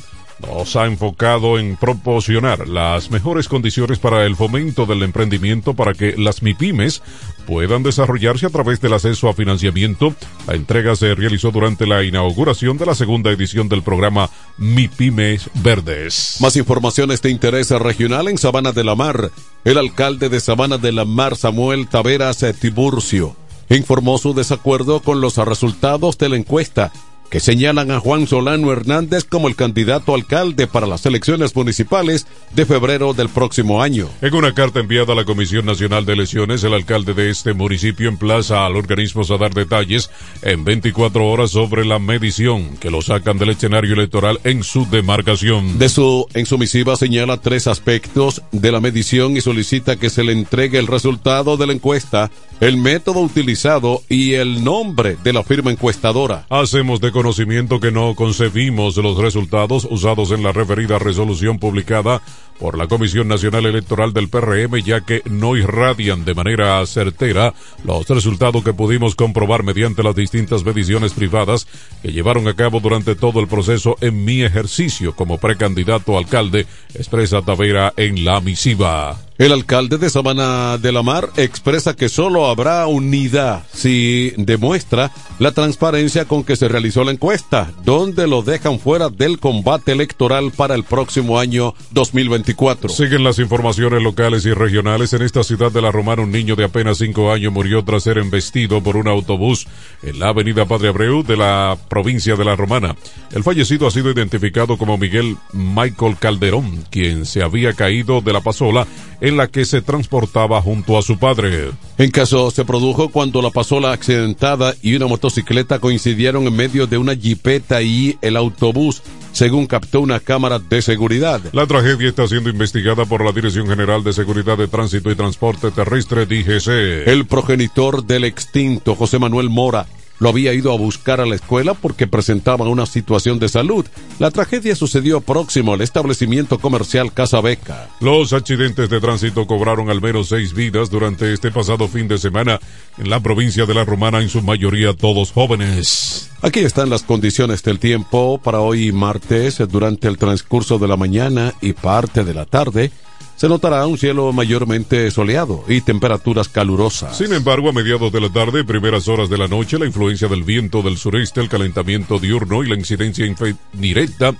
nos 0.46 0.76
ha 0.76 0.86
enfocado 0.86 1.58
en 1.58 1.76
proporcionar 1.76 2.68
las 2.68 3.10
mejores 3.10 3.48
condiciones 3.48 3.98
para 3.98 4.24
el 4.24 4.36
fomento 4.36 4.86
del 4.86 5.02
emprendimiento 5.02 5.74
para 5.74 5.94
que 5.94 6.14
las 6.16 6.42
MIPIMES 6.42 7.02
puedan 7.50 7.82
desarrollarse 7.82 8.46
a 8.46 8.50
través 8.50 8.80
del 8.80 8.92
acceso 8.92 9.28
a 9.28 9.34
financiamiento. 9.34 10.14
La 10.46 10.54
entrega 10.54 10.94
se 10.94 11.16
realizó 11.16 11.50
durante 11.50 11.84
la 11.84 12.04
inauguración 12.04 12.78
de 12.78 12.86
la 12.86 12.94
segunda 12.94 13.32
edición 13.32 13.68
del 13.68 13.82
programa 13.82 14.30
MIPIMES 14.56 15.50
Verdes. 15.54 16.36
Más 16.38 16.54
informaciones 16.54 17.20
de 17.22 17.30
interés 17.30 17.70
regional 17.70 18.28
en 18.28 18.38
Sabana 18.38 18.70
de 18.70 18.84
la 18.84 18.94
Mar. 18.94 19.32
El 19.64 19.78
alcalde 19.78 20.28
de 20.28 20.38
Sabana 20.38 20.78
de 20.78 20.92
la 20.92 21.04
Mar, 21.04 21.34
Samuel 21.34 21.88
Taveras 21.88 22.46
Tiburcio, 22.60 23.34
informó 23.68 24.18
su 24.18 24.32
desacuerdo 24.32 25.00
con 25.00 25.20
los 25.20 25.36
resultados 25.36 26.18
de 26.18 26.28
la 26.28 26.36
encuesta 26.36 26.92
que 27.30 27.40
señalan 27.40 27.90
a 27.90 28.00
Juan 28.00 28.26
Solano 28.26 28.72
Hernández 28.72 29.24
como 29.24 29.48
el 29.48 29.56
candidato 29.56 30.14
alcalde 30.14 30.66
para 30.66 30.86
las 30.86 31.06
elecciones 31.06 31.54
municipales 31.54 32.26
de 32.54 32.66
febrero 32.66 33.14
del 33.14 33.28
próximo 33.28 33.82
año. 33.82 34.08
En 34.20 34.34
una 34.34 34.52
carta 34.52 34.80
enviada 34.80 35.12
a 35.12 35.16
la 35.16 35.24
Comisión 35.24 35.64
Nacional 35.64 36.04
de 36.04 36.14
Elecciones, 36.14 36.64
el 36.64 36.74
alcalde 36.74 37.14
de 37.14 37.30
este 37.30 37.54
municipio 37.54 38.08
emplaza 38.08 38.66
al 38.66 38.76
organismo 38.76 39.20
a 39.30 39.38
dar 39.38 39.54
detalles 39.54 40.10
en 40.42 40.64
24 40.64 41.26
horas 41.26 41.50
sobre 41.50 41.84
la 41.84 41.98
medición 41.98 42.76
que 42.78 42.90
lo 42.90 43.02
sacan 43.02 43.38
del 43.38 43.50
escenario 43.50 43.94
electoral 43.94 44.40
en 44.44 44.64
su 44.64 44.86
demarcación. 44.86 45.78
De 45.78 45.88
su, 45.88 46.26
en 46.34 46.46
su 46.46 46.58
misiva 46.58 46.96
señala 46.96 47.36
tres 47.36 47.66
aspectos 47.66 48.42
de 48.50 48.72
la 48.72 48.80
medición 48.80 49.36
y 49.36 49.40
solicita 49.40 49.96
que 49.96 50.10
se 50.10 50.24
le 50.24 50.32
entregue 50.32 50.78
el 50.78 50.86
resultado 50.86 51.56
de 51.56 51.66
la 51.66 51.72
encuesta, 51.74 52.30
el 52.60 52.76
método 52.76 53.20
utilizado 53.20 54.02
y 54.08 54.34
el 54.34 54.64
nombre 54.64 55.16
de 55.22 55.32
la 55.32 55.44
firma 55.44 55.70
encuestadora. 55.70 56.46
Hacemos 56.48 57.00
de 57.00 57.12
conocimiento 57.20 57.80
que 57.80 57.92
no 57.92 58.14
concebimos 58.14 58.96
los 58.96 59.18
resultados 59.18 59.86
usados 59.90 60.30
en 60.30 60.42
la 60.42 60.52
referida 60.52 60.98
resolución 60.98 61.58
publicada 61.58 62.22
por 62.58 62.78
la 62.78 62.86
Comisión 62.86 63.28
Nacional 63.28 63.66
Electoral 63.66 64.14
del 64.14 64.30
PRM, 64.30 64.80
ya 64.82 65.02
que 65.02 65.20
no 65.28 65.54
irradian 65.54 66.24
de 66.24 66.32
manera 66.32 66.86
certera 66.86 67.52
los 67.84 68.08
resultados 68.08 68.64
que 68.64 68.72
pudimos 68.72 69.16
comprobar 69.16 69.64
mediante 69.64 70.02
las 70.02 70.16
distintas 70.16 70.64
mediciones 70.64 71.12
privadas 71.12 71.66
que 72.00 72.10
llevaron 72.10 72.48
a 72.48 72.56
cabo 72.56 72.80
durante 72.80 73.14
todo 73.14 73.40
el 73.40 73.48
proceso 73.48 73.98
en 74.00 74.24
mi 74.24 74.40
ejercicio 74.40 75.14
como 75.14 75.36
precandidato 75.36 76.16
alcalde, 76.16 76.66
expresa 76.94 77.42
Tavera 77.42 77.92
en 77.98 78.24
la 78.24 78.40
misiva. 78.40 79.29
El 79.40 79.52
alcalde 79.52 79.96
de 79.96 80.10
Sabana 80.10 80.76
de 80.76 80.92
la 80.92 81.02
Mar 81.02 81.30
expresa 81.38 81.96
que 81.96 82.10
solo 82.10 82.48
habrá 82.48 82.86
unidad 82.86 83.62
si 83.72 84.34
demuestra 84.36 85.12
la 85.38 85.52
transparencia 85.52 86.26
con 86.26 86.44
que 86.44 86.56
se 86.56 86.68
realizó 86.68 87.04
la 87.04 87.12
encuesta, 87.12 87.72
donde 87.82 88.26
lo 88.26 88.42
dejan 88.42 88.78
fuera 88.78 89.08
del 89.08 89.38
combate 89.40 89.92
electoral 89.92 90.52
para 90.54 90.74
el 90.74 90.84
próximo 90.84 91.38
año 91.38 91.72
2024. 91.92 92.90
Siguen 92.90 93.24
las 93.24 93.38
informaciones 93.38 94.02
locales 94.02 94.44
y 94.44 94.52
regionales. 94.52 95.14
En 95.14 95.22
esta 95.22 95.42
ciudad 95.42 95.72
de 95.72 95.80
la 95.80 95.90
Romana, 95.90 96.20
un 96.20 96.32
niño 96.32 96.54
de 96.54 96.64
apenas 96.64 96.98
cinco 96.98 97.32
años 97.32 97.50
murió 97.50 97.82
tras 97.82 98.02
ser 98.02 98.18
embestido 98.18 98.82
por 98.82 98.98
un 98.98 99.08
autobús 99.08 99.66
en 100.02 100.18
la 100.18 100.28
avenida 100.28 100.66
Padre 100.66 100.88
Abreu 100.88 101.22
de 101.22 101.38
la 101.38 101.78
provincia 101.88 102.36
de 102.36 102.44
la 102.44 102.56
Romana. 102.56 102.94
El 103.32 103.42
fallecido 103.42 103.86
ha 103.86 103.90
sido 103.90 104.10
identificado 104.10 104.76
como 104.76 104.98
Miguel 104.98 105.38
Michael 105.54 106.18
Calderón, 106.18 106.84
quien 106.90 107.24
se 107.24 107.42
había 107.42 107.72
caído 107.72 108.20
de 108.20 108.34
la 108.34 108.42
pasola 108.42 108.86
en 109.22 109.29
la 109.36 109.48
que 109.48 109.64
se 109.64 109.82
transportaba 109.82 110.60
junto 110.62 110.98
a 110.98 111.02
su 111.02 111.18
padre. 111.18 111.70
En 111.98 112.10
caso 112.10 112.50
se 112.50 112.64
produjo 112.64 113.08
cuando 113.08 113.42
la 113.42 113.50
pasola 113.50 113.92
accidentada 113.92 114.74
y 114.82 114.94
una 114.94 115.06
motocicleta 115.06 115.78
coincidieron 115.78 116.46
en 116.46 116.56
medio 116.56 116.86
de 116.86 116.98
una 116.98 117.14
jipeta 117.14 117.82
y 117.82 118.18
el 118.22 118.36
autobús, 118.36 119.02
según 119.32 119.66
captó 119.66 120.00
una 120.00 120.20
cámara 120.20 120.58
de 120.58 120.82
seguridad. 120.82 121.40
La 121.52 121.66
tragedia 121.66 122.08
está 122.08 122.26
siendo 122.26 122.50
investigada 122.50 123.04
por 123.04 123.24
la 123.24 123.32
Dirección 123.32 123.66
General 123.66 124.02
de 124.02 124.12
Seguridad 124.12 124.58
de 124.58 124.68
Tránsito 124.68 125.10
y 125.10 125.14
Transporte 125.14 125.70
Terrestre 125.70 126.26
DGC. 126.26 127.08
El 127.08 127.26
progenitor 127.26 128.04
del 128.04 128.24
extinto 128.24 128.94
José 128.94 129.18
Manuel 129.18 129.50
Mora 129.50 129.86
lo 130.20 130.28
había 130.28 130.54
ido 130.54 130.72
a 130.72 130.78
buscar 130.78 131.20
a 131.20 131.26
la 131.26 131.34
escuela 131.34 131.74
porque 131.74 132.06
presentaba 132.06 132.68
una 132.68 132.86
situación 132.86 133.38
de 133.38 133.48
salud. 133.48 133.84
La 134.18 134.30
tragedia 134.30 134.76
sucedió 134.76 135.20
próximo 135.20 135.74
al 135.74 135.80
establecimiento 135.80 136.58
comercial 136.58 137.12
Casa 137.12 137.40
Beca. 137.40 137.88
Los 138.00 138.32
accidentes 138.32 138.88
de 138.88 139.00
tránsito 139.00 139.46
cobraron 139.46 139.90
al 139.90 140.00
menos 140.00 140.28
seis 140.28 140.52
vidas 140.52 140.90
durante 140.90 141.32
este 141.32 141.50
pasado 141.50 141.88
fin 141.88 142.06
de 142.06 142.18
semana 142.18 142.60
en 142.98 143.10
la 143.10 143.20
provincia 143.20 143.66
de 143.66 143.74
La 143.74 143.84
Romana, 143.84 144.20
en 144.20 144.28
su 144.28 144.42
mayoría 144.42 144.92
todos 144.92 145.32
jóvenes. 145.32 146.30
Aquí 146.42 146.60
están 146.60 146.90
las 146.90 147.02
condiciones 147.02 147.62
del 147.62 147.78
tiempo 147.78 148.38
para 148.42 148.60
hoy 148.60 148.92
martes 148.92 149.58
durante 149.68 150.08
el 150.08 150.18
transcurso 150.18 150.78
de 150.78 150.88
la 150.88 150.96
mañana 150.96 151.54
y 151.60 151.72
parte 151.72 152.24
de 152.24 152.34
la 152.34 152.46
tarde 152.46 152.90
se 153.40 153.48
notará 153.48 153.86
un 153.86 153.96
cielo 153.96 154.34
mayormente 154.34 155.10
soleado 155.10 155.64
y 155.66 155.80
temperaturas 155.80 156.50
calurosas. 156.50 157.16
Sin 157.16 157.32
embargo, 157.32 157.70
a 157.70 157.72
mediados 157.72 158.12
de 158.12 158.20
la 158.20 158.28
tarde 158.28 158.60
y 158.60 158.64
primeras 158.64 159.08
horas 159.08 159.30
de 159.30 159.38
la 159.38 159.48
noche, 159.48 159.78
la 159.78 159.86
influencia 159.86 160.28
del 160.28 160.42
viento 160.42 160.82
del 160.82 160.98
sureste, 160.98 161.40
el 161.40 161.48
calentamiento 161.48 162.18
diurno 162.18 162.62
y 162.62 162.68
la 162.68 162.74
incidencia 162.74 163.24
directa 163.72 164.34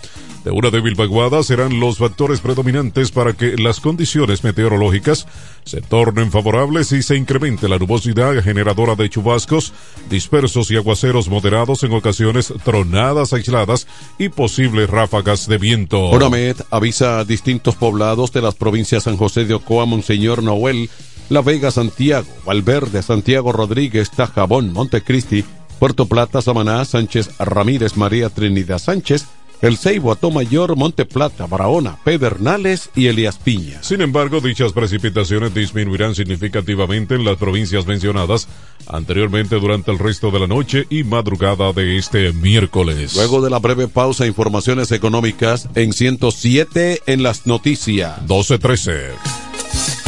de 0.44 0.50
una 0.50 0.70
débil 0.70 0.94
vaguada 0.96 1.42
serán 1.42 1.80
los 1.80 1.96
factores 1.96 2.40
predominantes 2.40 3.10
para 3.10 3.32
que 3.32 3.56
las 3.56 3.80
condiciones 3.80 4.44
meteorológicas 4.44 5.26
se 5.64 5.80
tornen 5.80 6.30
favorables 6.30 6.92
y 6.92 7.02
se 7.02 7.16
incremente 7.16 7.68
la 7.68 7.78
nubosidad 7.78 8.42
generadora 8.42 8.96
de 8.96 9.08
chubascos 9.08 9.72
dispersos 10.08 10.70
y 10.70 10.76
aguaceros 10.76 11.28
moderados 11.28 11.84
en 11.84 11.92
ocasiones 11.92 12.52
tronadas 12.64 13.32
aisladas 13.32 13.86
y 14.18 14.28
posibles 14.28 14.90
ráfagas 14.90 15.46
de 15.46 15.58
viento. 15.58 16.00
Oramed 16.00 16.56
avisa 16.70 17.20
a 17.20 17.24
distintos 17.24 17.76
poblados 17.76 18.32
de 18.32 18.42
las 18.42 18.54
provincias 18.54 18.89
San 18.98 19.16
José 19.16 19.44
de 19.44 19.54
Ocoa, 19.54 19.86
Monseñor 19.86 20.42
Noel, 20.42 20.90
La 21.28 21.42
Vega, 21.42 21.70
Santiago, 21.70 22.26
Valverde, 22.44 23.02
Santiago 23.02 23.52
Rodríguez, 23.52 24.10
Tajabón, 24.10 24.72
Montecristi, 24.72 25.44
Puerto 25.78 26.06
Plata, 26.06 26.42
Samaná, 26.42 26.84
Sánchez 26.84 27.38
Ramírez, 27.38 27.96
María 27.96 28.28
Trinidad 28.30 28.78
Sánchez, 28.78 29.26
el 29.62 29.76
Ceibo, 29.76 30.12
Atomayor, 30.12 30.76
Monte 30.76 31.04
Plata, 31.04 31.46
Barahona, 31.46 31.98
Pedernales 32.04 32.90
y 32.94 33.06
Elías 33.06 33.38
Piña. 33.38 33.82
Sin 33.82 34.00
embargo, 34.00 34.40
dichas 34.40 34.72
precipitaciones 34.72 35.54
disminuirán 35.54 36.14
significativamente 36.14 37.14
en 37.14 37.24
las 37.24 37.36
provincias 37.36 37.86
mencionadas 37.86 38.48
anteriormente 38.86 39.56
durante 39.56 39.90
el 39.90 39.98
resto 39.98 40.30
de 40.30 40.40
la 40.40 40.46
noche 40.46 40.86
y 40.90 41.04
madrugada 41.04 41.72
de 41.72 41.96
este 41.96 42.32
miércoles. 42.32 43.14
Luego 43.14 43.40
de 43.40 43.50
la 43.50 43.58
breve 43.58 43.88
pausa, 43.88 44.26
informaciones 44.26 44.92
económicas 44.92 45.68
en 45.74 45.92
107 45.92 47.02
en 47.06 47.22
las 47.22 47.46
noticias. 47.46 48.18
1213. 48.20 49.99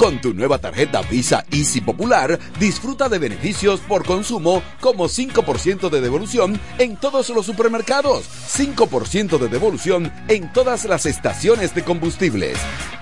Con 0.00 0.18
tu 0.18 0.32
nueva 0.32 0.56
tarjeta 0.56 1.02
Visa 1.02 1.44
Easy 1.52 1.82
Popular, 1.82 2.38
disfruta 2.58 3.10
de 3.10 3.18
beneficios 3.18 3.80
por 3.80 4.06
consumo 4.06 4.62
como 4.80 5.10
5% 5.10 5.90
de 5.90 6.00
devolución 6.00 6.58
en 6.78 6.96
todos 6.96 7.28
los 7.28 7.44
supermercados, 7.44 8.24
5% 8.56 9.36
de 9.36 9.48
devolución 9.48 10.10
en 10.28 10.50
todas 10.54 10.86
las 10.86 11.04
estaciones 11.04 11.74
de 11.74 11.84
combustibles, 11.84 12.56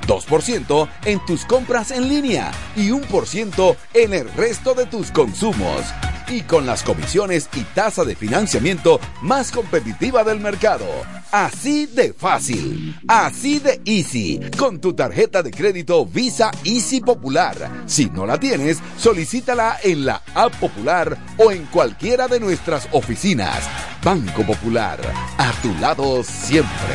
2% 0.09 0.89
en 1.05 1.25
tus 1.25 1.45
compras 1.45 1.93
en 1.93 2.09
línea 2.09 2.51
y 2.75 2.89
1% 2.89 3.77
en 3.95 4.13
el 4.13 4.29
resto 4.33 4.75
de 4.75 4.87
tus 4.87 5.13
consumos. 5.13 5.83
Y 6.27 6.41
con 6.43 6.67
las 6.67 6.83
comisiones 6.83 7.49
y 7.55 7.61
tasa 7.77 8.03
de 8.03 8.17
financiamiento 8.17 8.99
más 9.23 9.53
competitiva 9.53 10.25
del 10.25 10.41
mercado. 10.41 10.85
Así 11.31 11.85
de 11.85 12.15
fácil, 12.15 12.97
así 13.07 13.59
de 13.59 13.83
easy, 13.85 14.41
con 14.57 14.81
tu 14.81 14.95
tarjeta 14.95 15.43
de 15.43 15.51
crédito 15.51 16.07
Visa 16.07 16.51
Easy 16.65 17.03
Popular. 17.03 17.83
Si 17.85 18.07
no 18.07 18.25
la 18.25 18.41
tienes, 18.41 18.79
solicítala 18.97 19.79
en 19.83 20.07
la 20.07 20.23
App 20.35 20.55
Popular 20.55 21.19
o 21.37 21.53
en 21.53 21.67
cualquiera 21.67 22.29
de 22.29 22.41
nuestras 22.41 22.89
oficinas. 22.93 23.69
Banco 24.03 24.43
Popular, 24.43 25.01
a 25.37 25.53
tu 25.61 25.75
lado 25.75 26.25
siempre. 26.25 26.95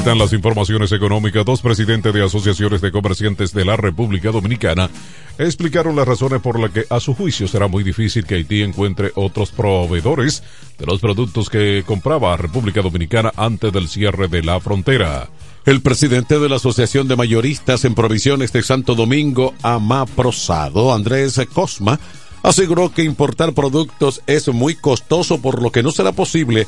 Están 0.00 0.16
las 0.16 0.32
informaciones 0.32 0.92
económicas. 0.92 1.44
Dos 1.44 1.60
presidentes 1.60 2.14
de 2.14 2.24
asociaciones 2.24 2.80
de 2.80 2.90
comerciantes 2.90 3.52
de 3.52 3.66
la 3.66 3.76
República 3.76 4.30
Dominicana 4.30 4.88
explicaron 5.36 5.94
las 5.94 6.08
razones 6.08 6.40
por 6.40 6.58
las 6.58 6.70
que 6.70 6.86
a 6.88 7.00
su 7.00 7.14
juicio 7.14 7.46
será 7.46 7.68
muy 7.68 7.84
difícil 7.84 8.24
que 8.24 8.36
Haití 8.36 8.62
encuentre 8.62 9.12
otros 9.14 9.50
proveedores 9.50 10.42
de 10.78 10.86
los 10.86 11.00
productos 11.00 11.50
que 11.50 11.84
compraba 11.86 12.34
República 12.38 12.80
Dominicana 12.80 13.30
antes 13.36 13.74
del 13.74 13.88
cierre 13.88 14.28
de 14.28 14.42
la 14.42 14.58
frontera. 14.58 15.28
El 15.66 15.82
presidente 15.82 16.38
de 16.38 16.48
la 16.48 16.56
Asociación 16.56 17.06
de 17.06 17.16
Mayoristas 17.16 17.84
en 17.84 17.94
Provisiones 17.94 18.54
de 18.54 18.62
Santo 18.62 18.94
Domingo, 18.94 19.52
Amaprosado, 19.62 20.94
Andrés 20.94 21.38
Cosma, 21.52 22.00
aseguró 22.42 22.90
que 22.90 23.02
importar 23.02 23.52
productos 23.52 24.22
es 24.26 24.48
muy 24.48 24.76
costoso 24.76 25.42
por 25.42 25.60
lo 25.60 25.70
que 25.70 25.82
no 25.82 25.90
será 25.92 26.12
posible 26.12 26.66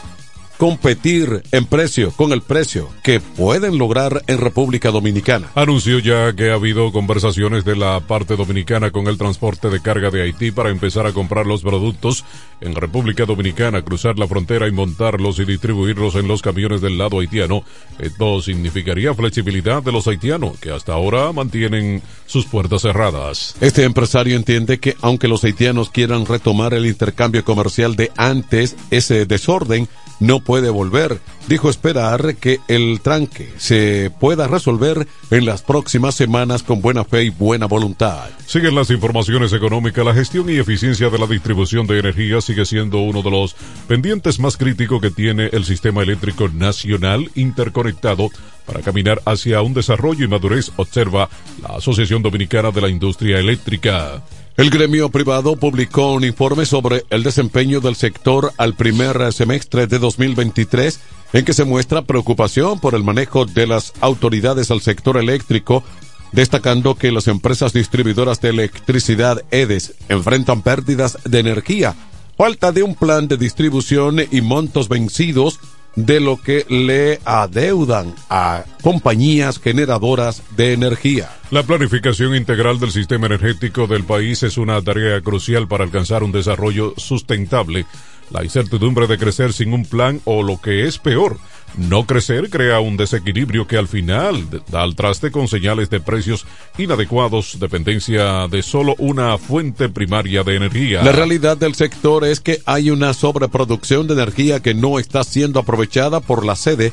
competir 0.59 1.43
en 1.53 1.67
precio 1.67 2.13
con 2.13 2.33
el 2.33 2.43
precio 2.43 2.89
que 3.03 3.21
pueden 3.21 3.79
lograr 3.79 4.23
en 4.27 4.39
República 4.39 4.91
Dominicana. 4.91 5.51
Anunció 5.55 5.99
ya 5.99 6.33
que 6.35 6.51
ha 6.51 6.55
habido 6.55 6.93
conversaciones 6.93 7.65
de 7.65 7.77
la 7.77 8.01
parte 8.01 8.37
dominicana 8.37 8.91
con 8.91 9.09
el 9.09 9.19
transporte 9.19 9.71
de 9.71 9.81
carga 9.81 10.11
de 10.11 10.23
Haití 10.23 10.51
para 10.51 10.71
empezar 10.71 11.07
a 11.07 11.13
comprar 11.13 11.47
los 11.47 11.63
productos 11.63 12.25
en 12.61 12.75
República 12.75 13.25
Dominicana, 13.27 13.83
cruzar 13.83 14.19
la 14.19 14.29
frontera 14.29 14.69
y 14.69 14.73
montarlos 14.73 15.39
y 15.39 15.45
distribuirlos 15.45 16.15
en 16.15 16.29
los 16.29 16.43
camiones 16.43 16.81
del 16.81 16.99
lado 16.99 17.21
haitiano. 17.21 17.65
Esto 17.99 18.41
significaría 18.41 19.15
flexibilidad 19.15 19.83
de 19.83 19.93
los 19.93 20.07
haitianos 20.07 20.59
que 20.59 20.71
hasta 20.71 20.93
ahora 20.93 21.33
mantienen 21.33 22.03
sus 22.27 22.47
puertas 22.47 22.83
cerradas. 22.83 23.57
Este 23.61 23.85
empresario 23.85 24.37
entiende 24.37 24.79
que 24.79 24.97
aunque 25.01 25.29
los 25.29 25.45
haitianos 25.45 25.91
quieran 25.91 26.27
retomar 26.27 26.75
el 26.75 26.87
intercambio 26.87 27.45
comercial 27.45 27.97
de 27.97 28.13
antes, 28.17 28.77
ese 28.91 29.27
desorden 29.27 29.89
no 30.21 30.41
puede 30.41 30.71
volver. 30.71 31.21
Dijo 31.49 31.69
esperar 31.69 32.37
que 32.37 32.61
el 32.69 33.01
tranque 33.03 33.53
se 33.57 34.11
pueda 34.21 34.47
resolver 34.47 35.07
en 35.31 35.45
las 35.45 35.63
próximas 35.63 36.15
semanas 36.15 36.63
con 36.63 36.81
buena 36.81 37.05
fe 37.05 37.25
y 37.25 37.31
buena 37.31 37.67
voluntad. 37.67 38.29
Siguen 38.47 38.75
las 38.75 38.91
informaciones 38.91 39.53
económicas. 39.53 40.05
La 40.05 40.15
gestión 40.15 40.49
y 40.49 40.59
eficiencia 40.59 41.11
de 41.11 41.19
la 41.19 41.27
distribución 41.27 41.87
de 41.87 41.99
energía 41.99 42.41
sigue 42.41 42.65
siendo 42.65 42.99
uno 42.99 43.23
de 43.23 43.31
los 43.31 43.57
pendientes 43.89 44.39
más 44.39 44.57
críticos 44.57 45.01
que 45.01 45.11
tiene 45.11 45.49
el 45.53 45.65
sistema 45.65 46.03
eléctrico 46.03 46.49
nacional 46.49 47.31
interconectado 47.35 48.31
para 48.67 48.81
caminar 48.81 49.21
hacia 49.25 49.63
un 49.63 49.75
desarrollo 49.75 50.25
y 50.25 50.29
madurez, 50.29 50.71
observa 50.77 51.29
la 51.61 51.77
Asociación 51.77 52.23
Dominicana 52.23 52.71
de 52.71 52.81
la 52.81 52.89
Industria 52.89 53.39
Eléctrica. 53.39 54.23
El 54.57 54.69
gremio 54.69 55.09
privado 55.09 55.57
publicó 55.57 56.13
un 56.13 56.25
informe 56.25 56.67
sobre 56.67 57.05
el 57.09 57.23
desempeño 57.23 57.81
del 57.81 57.97
sector 57.97 58.53
al 58.59 58.75
primer 58.75 59.33
semestre 59.33 59.87
de 59.87 59.99
2023 59.99 61.01
en 61.33 61.45
que 61.47 61.55
se 61.55 61.65
muestra 61.65 62.03
preocupación 62.03 62.79
por 62.79 62.95
el 62.95 63.03
manejo 63.03 63.47
de 63.47 63.67
las 63.67 63.95
autoridades 64.03 64.71
al 64.71 64.83
sector 64.83 65.17
eléctrico, 65.17 65.83
destacando 66.33 66.97
que 66.97 67.13
las 67.13 67.29
empresas 67.29 67.73
distribuidoras 67.73 68.43
de 68.43 68.51
electricidad 68.51 69.43
EDES 69.51 69.95
enfrentan 70.11 70.61
pérdidas 70.61 71.17
de 71.25 71.39
energía, 71.39 71.95
falta 72.37 72.73
de 72.73 72.83
un 72.83 72.95
plan 72.95 73.29
de 73.29 73.39
distribución 73.39 74.21
y 74.31 74.43
montos 74.43 74.91
vencidos 74.91 75.61
de 75.97 76.21
lo 76.21 76.41
que 76.41 76.65
le 76.69 77.21
adeudan 77.25 78.15
a 78.31 78.65
compañías 78.83 79.59
generadoras 79.59 80.43
de 80.57 80.73
energía. 80.73 81.31
La 81.51 81.63
planificación 81.63 82.35
integral 82.35 82.81
del 82.81 82.93
sistema 82.93 83.27
energético 83.27 83.87
del 83.87 84.05
país 84.05 84.43
es 84.43 84.57
una 84.57 84.81
tarea 84.81 85.21
crucial 85.21 85.69
para 85.69 85.85
alcanzar 85.85 86.23
un 86.23 86.33
desarrollo 86.33 86.95
sustentable. 86.97 87.87
La 88.31 88.43
incertidumbre 88.43 89.07
de 89.07 89.19
crecer 89.19 89.53
sin 89.53 89.75
un 89.75 89.85
plan 89.85 90.21
o 90.25 90.43
lo 90.43 90.61
que 90.61 90.87
es 90.87 90.99
peor, 90.99 91.39
No 91.77 92.07
crecer 92.07 92.51
crea 92.51 92.81
un 92.81 92.97
desequilibrio 92.97 93.67
que 93.67 93.79
al 93.79 93.89
final 93.89 94.63
da 94.69 94.83
al 94.83 94.95
traste 94.95 95.31
con 95.31 95.49
señales 95.49 95.89
de 95.91 96.01
precios 96.01 96.45
inadecuados, 96.77 97.59
dependencia 97.59 98.49
de 98.49 98.63
solo 98.63 98.95
una 98.99 99.39
fuente 99.39 99.89
primaria 99.89 100.43
de 100.43 100.57
energía. 100.57 101.03
La 101.03 101.13
realidad 101.13 101.57
del 101.57 101.75
sector 101.75 102.25
es 102.25 102.41
que 102.41 102.61
hay 102.67 102.91
una 102.91 103.15
sobreproducción 103.15 104.07
de 104.07 104.15
energía 104.15 104.61
que 104.61 104.75
no 104.75 104.99
está 104.99 105.25
siendo 105.25 105.61
aprovechada 105.61 106.21
por 106.21 106.45
la 106.45 106.57
sede 106.57 106.93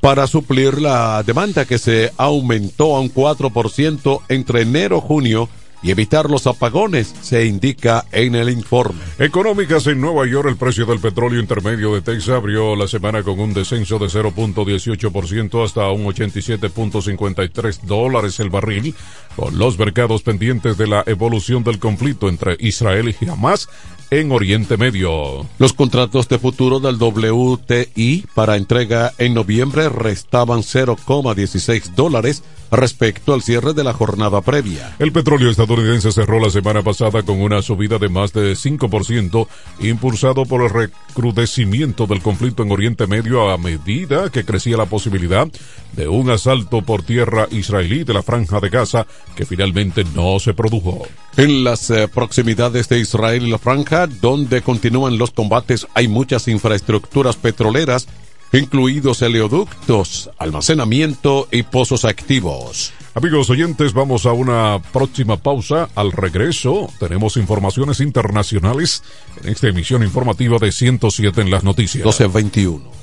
para 0.00 0.26
suplir 0.26 0.80
la 0.80 1.22
demanda 1.22 1.64
que 1.64 1.78
se 1.78 2.12
aumentó 2.16 2.96
a 2.96 3.00
un 3.00 3.12
4% 3.12 4.20
entre 4.28 4.62
enero 4.62 4.98
y 4.98 5.06
junio 5.06 5.48
y 5.82 5.90
evitar 5.90 6.30
los 6.30 6.46
apagones, 6.46 7.14
se 7.20 7.46
indica 7.46 8.04
en 8.12 8.34
el 8.34 8.50
informe. 8.50 9.00
Económicas 9.18 9.86
en 9.86 10.00
Nueva 10.00 10.26
York, 10.26 10.48
el 10.48 10.56
precio 10.56 10.86
del 10.86 11.00
petróleo 11.00 11.40
intermedio 11.40 11.94
de 11.94 12.02
Texas 12.02 12.30
abrió 12.30 12.76
la 12.76 12.88
semana 12.88 13.22
con 13.22 13.38
un 13.38 13.54
descenso 13.54 13.98
de 13.98 14.06
0.18% 14.06 15.64
hasta 15.64 15.90
un 15.90 16.04
87.53 16.06 17.80
dólares 17.82 18.40
el 18.40 18.50
barril, 18.50 18.94
con 19.36 19.58
los 19.58 19.78
mercados 19.78 20.22
pendientes 20.22 20.76
de 20.76 20.86
la 20.86 21.02
evolución 21.06 21.62
del 21.64 21.78
conflicto 21.78 22.28
entre 22.28 22.56
Israel 22.60 23.14
y 23.20 23.28
Hamas 23.28 23.68
en 24.10 24.32
Oriente 24.32 24.76
Medio. 24.76 25.46
Los 25.58 25.72
contratos 25.72 26.28
de 26.28 26.38
futuro 26.38 26.80
del 26.80 26.96
WTI 26.96 28.24
para 28.34 28.56
entrega 28.56 29.12
en 29.18 29.34
noviembre 29.34 29.88
restaban 29.88 30.60
0,16 30.60 31.94
dólares 31.94 32.42
respecto 32.70 33.34
al 33.34 33.42
cierre 33.42 33.74
de 33.74 33.84
la 33.84 33.92
jornada 33.92 34.40
previa. 34.40 34.96
El 34.98 35.12
petróleo 35.12 35.50
estadounidense 35.50 36.12
cerró 36.12 36.40
la 36.40 36.50
semana 36.50 36.82
pasada 36.82 37.22
con 37.22 37.40
una 37.40 37.62
subida 37.62 37.98
de 37.98 38.08
más 38.08 38.32
de 38.32 38.52
5%, 38.52 39.46
impulsado 39.80 40.44
por 40.44 40.62
el 40.62 40.70
recrudecimiento 40.70 42.06
del 42.06 42.22
conflicto 42.22 42.62
en 42.62 42.72
Oriente 42.72 43.06
Medio 43.06 43.50
a 43.50 43.58
medida 43.58 44.30
que 44.30 44.44
crecía 44.44 44.76
la 44.76 44.86
posibilidad 44.86 45.48
de 45.92 46.08
un 46.08 46.30
asalto 46.30 46.82
por 46.82 47.02
tierra 47.02 47.48
israelí 47.50 48.04
de 48.04 48.14
la 48.14 48.22
franja 48.22 48.60
de 48.60 48.68
Gaza 48.68 49.06
que 49.34 49.46
finalmente 49.46 50.04
no 50.14 50.38
se 50.38 50.54
produjo. 50.54 51.06
En 51.36 51.64
las 51.64 51.90
eh, 51.90 52.08
proximidades 52.08 52.88
de 52.88 52.98
Israel 52.98 53.46
y 53.46 53.50
la 53.50 53.58
franja, 53.58 53.95
donde 54.06 54.60
continúan 54.60 55.16
los 55.16 55.30
combates, 55.30 55.86
hay 55.94 56.08
muchas 56.08 56.48
infraestructuras 56.48 57.36
petroleras 57.36 58.06
incluidos 58.52 59.22
oleoductos, 59.22 60.30
almacenamiento 60.38 61.48
y 61.50 61.62
pozos 61.62 62.04
activos. 62.04 62.92
Amigos 63.14 63.50
oyentes, 63.50 63.92
vamos 63.92 64.26
a 64.26 64.32
una 64.32 64.80
próxima 64.92 65.36
pausa. 65.36 65.88
Al 65.94 66.12
regreso 66.12 66.90
tenemos 66.98 67.36
informaciones 67.36 68.00
internacionales 68.00 69.02
en 69.42 69.50
esta 69.50 69.68
emisión 69.68 70.02
informativa 70.02 70.58
de 70.58 70.72
107 70.72 71.40
en 71.40 71.50
las 71.50 71.64
noticias. 71.64 72.04
1221. 72.04 72.95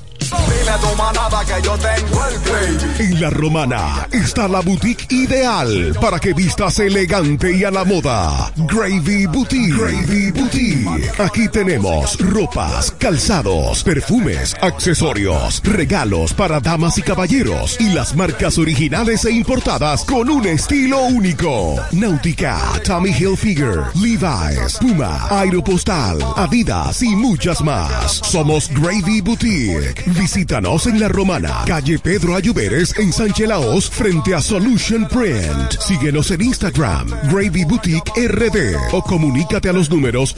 En 2.99 3.19
la 3.19 3.29
romana 3.29 4.07
está 4.11 4.47
la 4.47 4.61
boutique 4.61 5.05
ideal 5.11 5.93
para 5.99 6.19
que 6.19 6.33
vistas 6.33 6.79
elegante 6.79 7.51
y 7.53 7.65
a 7.65 7.71
la 7.71 7.83
moda. 7.83 8.51
Gravy 8.55 9.25
Boutique. 9.25 9.75
Gravy 9.75 10.31
Boutique. 10.31 11.11
Aquí 11.19 11.49
tenemos 11.49 12.17
ropas, 12.19 12.92
calzados, 13.03 13.83
perfumes, 13.83 14.55
accesorios, 14.61 15.61
regalos 15.65 16.33
para 16.33 16.61
damas 16.61 16.97
y 16.97 17.01
caballeros 17.01 17.75
y 17.81 17.89
las 17.89 18.15
marcas 18.15 18.57
originales 18.57 19.25
e 19.25 19.31
importadas 19.31 20.05
con 20.05 20.29
un 20.29 20.47
estilo 20.47 21.01
único. 21.07 21.75
Náutica, 21.91 22.57
Tommy 22.85 23.09
Hilfiger, 23.09 23.81
Levi's, 23.95 24.77
Puma, 24.79 25.27
Aeropostal, 25.29 26.17
Adidas 26.37 27.03
y 27.03 27.13
muchas 27.13 27.59
más. 27.61 28.21
Somos 28.23 28.69
Gravy 28.69 29.19
Boutique. 29.19 30.01
Visítanos 30.17 30.87
en 30.87 31.01
La 31.01 31.09
Romana, 31.09 31.65
calle 31.67 31.99
Pedro 31.99 32.37
Ayuberes 32.37 32.97
en 32.97 33.11
Sánchez 33.11 33.49
Laos, 33.49 33.89
frente 33.89 34.33
a 34.33 34.39
Solution 34.39 35.05
Print. 35.09 35.73
Síguenos 35.77 36.31
en 36.31 36.41
Instagram, 36.41 37.09
Gravy 37.29 37.65
Boutique 37.65 38.13
RD 38.15 38.77
o 38.93 39.03
comunícate 39.03 39.67
a 39.67 39.73
los 39.73 39.89
números 39.89 40.33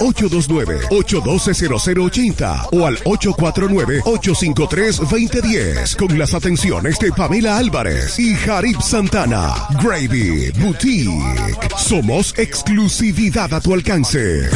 829-812-0080 2.71 2.71
o 2.71 2.85
al 2.85 2.97
849-853-2010 2.99 5.97
con 5.97 6.17
las 6.17 6.33
atenciones 6.33 6.97
de 6.99 7.11
Pamela 7.11 7.57
Álvarez 7.57 8.17
y 8.19 8.35
Jarib 8.35 8.81
Santana. 8.81 9.53
Gravy 9.81 10.51
Boutique. 10.59 11.69
Somos 11.77 12.33
exclusividad 12.37 13.53
a 13.53 13.61
tu 13.61 13.73
alcance. 13.73 14.49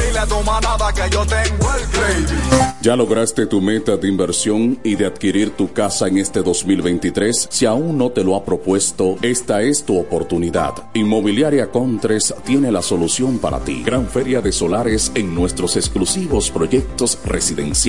¿Ya 2.82 2.96
lograste 2.96 3.46
tu 3.46 3.62
meta 3.62 3.98
de 3.98 4.08
inversión 4.08 4.80
y 4.84 4.96
de 4.96 5.06
adquirir 5.06 5.52
tu 5.52 5.74
casa 5.74 6.08
en 6.08 6.18
este 6.18 6.42
2023? 6.42 7.50
Si 7.52 7.66
aún 7.66 7.98
no 7.98 8.12
te 8.12 8.24
lo 8.24 8.36
ha 8.36 8.46
propuesto, 8.46 9.18
esta 9.22 9.62
es 9.62 9.84
tu 9.84 10.00
oportunidad. 10.00 10.74
Inmobiliaria 10.94 11.72
Contres 11.72 12.34
tiene 12.46 12.72
la 12.72 12.82
solución 12.82 13.40
para 13.40 13.60
ti. 13.60 13.84
Gran 13.84 14.08
feria 14.08 14.42
de 14.42 14.52
solares 14.52 15.12
en 15.16 15.36
nuestros 15.36 15.76
exclusivos 15.76 16.52
proyectos 16.52 17.20
residenciales. 17.26 17.89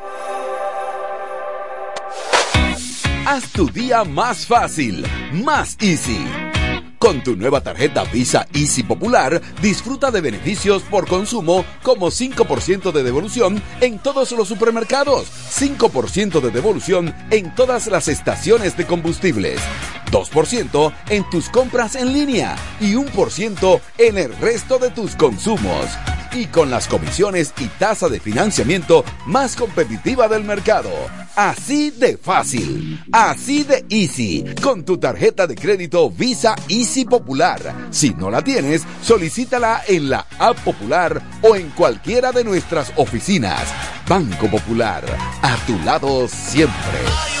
Haz 3.31 3.49
tu 3.53 3.65
día 3.69 4.03
más 4.03 4.45
fácil, 4.45 5.05
más 5.31 5.77
easy. 5.79 6.19
Con 6.99 7.23
tu 7.23 7.37
nueva 7.37 7.61
tarjeta 7.61 8.03
Visa 8.03 8.45
Easy 8.53 8.83
Popular, 8.83 9.41
disfruta 9.61 10.11
de 10.11 10.19
beneficios 10.19 10.83
por 10.83 11.07
consumo 11.07 11.63
como 11.81 12.07
5% 12.07 12.91
de 12.91 13.03
devolución 13.03 13.63
en 13.79 13.99
todos 13.99 14.33
los 14.33 14.49
supermercados, 14.49 15.31
5% 15.49 16.41
de 16.41 16.51
devolución 16.51 17.15
en 17.29 17.55
todas 17.55 17.87
las 17.87 18.09
estaciones 18.09 18.75
de 18.75 18.85
combustibles, 18.85 19.61
2% 20.11 20.93
en 21.09 21.29
tus 21.29 21.49
compras 21.49 21.95
en 21.95 22.13
línea 22.13 22.55
y 22.79 22.93
1% 22.93 23.81
en 23.97 24.17
el 24.17 24.35
resto 24.37 24.77
de 24.77 24.89
tus 24.89 25.15
consumos 25.15 25.87
y 26.33 26.45
con 26.45 26.69
las 26.69 26.87
comisiones 26.87 27.53
y 27.59 27.67
tasa 27.67 28.09
de 28.09 28.19
financiamiento 28.19 29.03
más 29.25 29.55
competitiva 29.55 30.27
del 30.27 30.43
mercado. 30.43 30.91
Así 31.35 31.91
de 31.91 32.17
fácil, 32.17 33.03
así 33.11 33.63
de 33.63 33.85
easy, 33.89 34.45
con 34.61 34.83
tu 34.83 34.97
tarjeta 34.97 35.47
de 35.47 35.55
crédito 35.55 36.09
Visa 36.09 36.55
Easy 36.67 37.05
Popular. 37.05 37.59
Si 37.89 38.11
no 38.11 38.29
la 38.29 38.43
tienes, 38.43 38.83
solicítala 39.01 39.83
en 39.87 40.09
la 40.09 40.27
app 40.39 40.57
popular 40.59 41.21
o 41.41 41.55
en 41.55 41.69
cualquiera 41.69 42.31
de 42.31 42.43
nuestras 42.43 42.91
oficinas. 42.95 43.67
Banco 44.07 44.47
Popular, 44.47 45.03
a 45.41 45.55
tu 45.65 45.77
lado 45.79 46.27
siempre. 46.27 47.40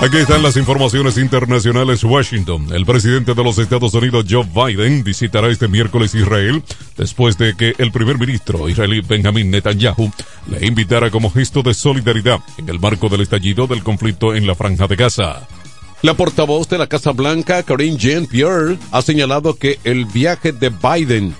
Aquí 0.00 0.16
están 0.16 0.42
las 0.42 0.56
informaciones 0.56 1.18
internacionales. 1.18 2.02
Washington. 2.02 2.68
El 2.72 2.86
presidente 2.86 3.34
de 3.34 3.44
los 3.44 3.58
Estados 3.58 3.92
Unidos, 3.92 4.24
Joe 4.26 4.46
Biden, 4.46 5.04
visitará 5.04 5.48
este 5.48 5.68
miércoles 5.68 6.14
Israel 6.14 6.62
después 6.96 7.36
de 7.36 7.54
que 7.54 7.74
el 7.76 7.92
primer 7.92 8.18
ministro 8.18 8.66
israelí 8.70 9.02
Benjamin 9.02 9.50
Netanyahu 9.50 10.10
le 10.48 10.66
invitara 10.66 11.10
como 11.10 11.30
gesto 11.30 11.62
de 11.62 11.74
solidaridad 11.74 12.38
en 12.56 12.70
el 12.70 12.80
marco 12.80 13.10
del 13.10 13.20
estallido 13.20 13.66
del 13.66 13.82
conflicto 13.82 14.34
en 14.34 14.46
la 14.46 14.54
Franja 14.54 14.86
de 14.86 14.96
Gaza. 14.96 15.46
La 16.00 16.14
portavoz 16.14 16.66
de 16.70 16.78
la 16.78 16.86
Casa 16.86 17.10
Blanca, 17.12 17.62
Karine 17.62 17.98
Jean-Pierre, 17.98 18.78
ha 18.92 19.02
señalado 19.02 19.56
que 19.56 19.80
el 19.84 20.06
viaje 20.06 20.52
de 20.52 20.70
Biden 20.70 21.34